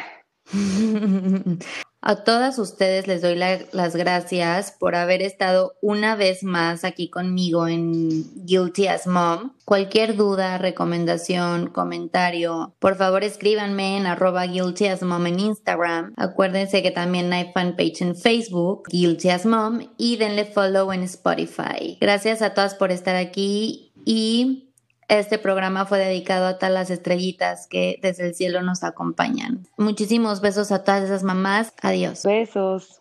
A 2.03 2.23
todas 2.23 2.57
ustedes 2.57 3.05
les 3.05 3.21
doy 3.21 3.35
las 3.35 3.95
gracias 3.95 4.71
por 4.71 4.95
haber 4.95 5.21
estado 5.21 5.75
una 5.81 6.15
vez 6.15 6.43
más 6.43 6.83
aquí 6.83 7.09
conmigo 7.09 7.67
en 7.67 8.25
Guilty 8.43 8.87
as 8.87 9.05
Mom. 9.05 9.53
Cualquier 9.65 10.15
duda, 10.15 10.57
recomendación, 10.57 11.67
comentario, 11.67 12.73
por 12.79 12.95
favor 12.95 13.23
escríbanme 13.23 13.97
en 13.97 14.07
arroba 14.07 14.47
Guilty 14.47 14.87
as 14.87 15.03
Mom 15.03 15.27
en 15.27 15.39
Instagram. 15.39 16.13
Acuérdense 16.17 16.81
que 16.81 16.89
también 16.89 17.31
hay 17.33 17.51
fanpage 17.53 18.01
en 18.01 18.15
Facebook, 18.15 18.87
Guilty 18.89 19.29
as 19.29 19.45
Mom, 19.45 19.81
y 19.97 20.17
denle 20.17 20.45
follow 20.45 20.91
en 20.91 21.03
Spotify. 21.03 21.99
Gracias 22.01 22.41
a 22.41 22.55
todas 22.55 22.73
por 22.73 22.91
estar 22.91 23.15
aquí 23.15 23.93
y 24.05 24.70
este 25.19 25.37
programa 25.37 25.85
fue 25.85 25.99
dedicado 25.99 26.47
a 26.47 26.57
todas 26.57 26.73
las 26.73 26.89
estrellitas 26.89 27.67
que 27.67 27.99
desde 28.01 28.27
el 28.27 28.35
cielo 28.35 28.61
nos 28.61 28.83
acompañan. 28.83 29.67
Muchísimos 29.77 30.39
besos 30.39 30.71
a 30.71 30.83
todas 30.83 31.03
esas 31.03 31.23
mamás. 31.23 31.73
Adiós. 31.81 32.23
Besos. 32.23 32.99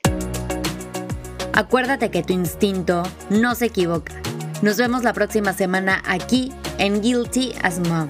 Acuérdate 1.52 2.10
que 2.10 2.22
tu 2.22 2.32
instinto 2.32 3.02
no 3.28 3.54
se 3.54 3.66
equivoca. 3.66 4.14
Nos 4.62 4.76
vemos 4.76 5.04
la 5.04 5.12
próxima 5.12 5.52
semana 5.52 6.02
aquí 6.06 6.52
en 6.78 7.00
Guilty 7.00 7.54
as 7.62 7.78
Mom. 7.88 8.08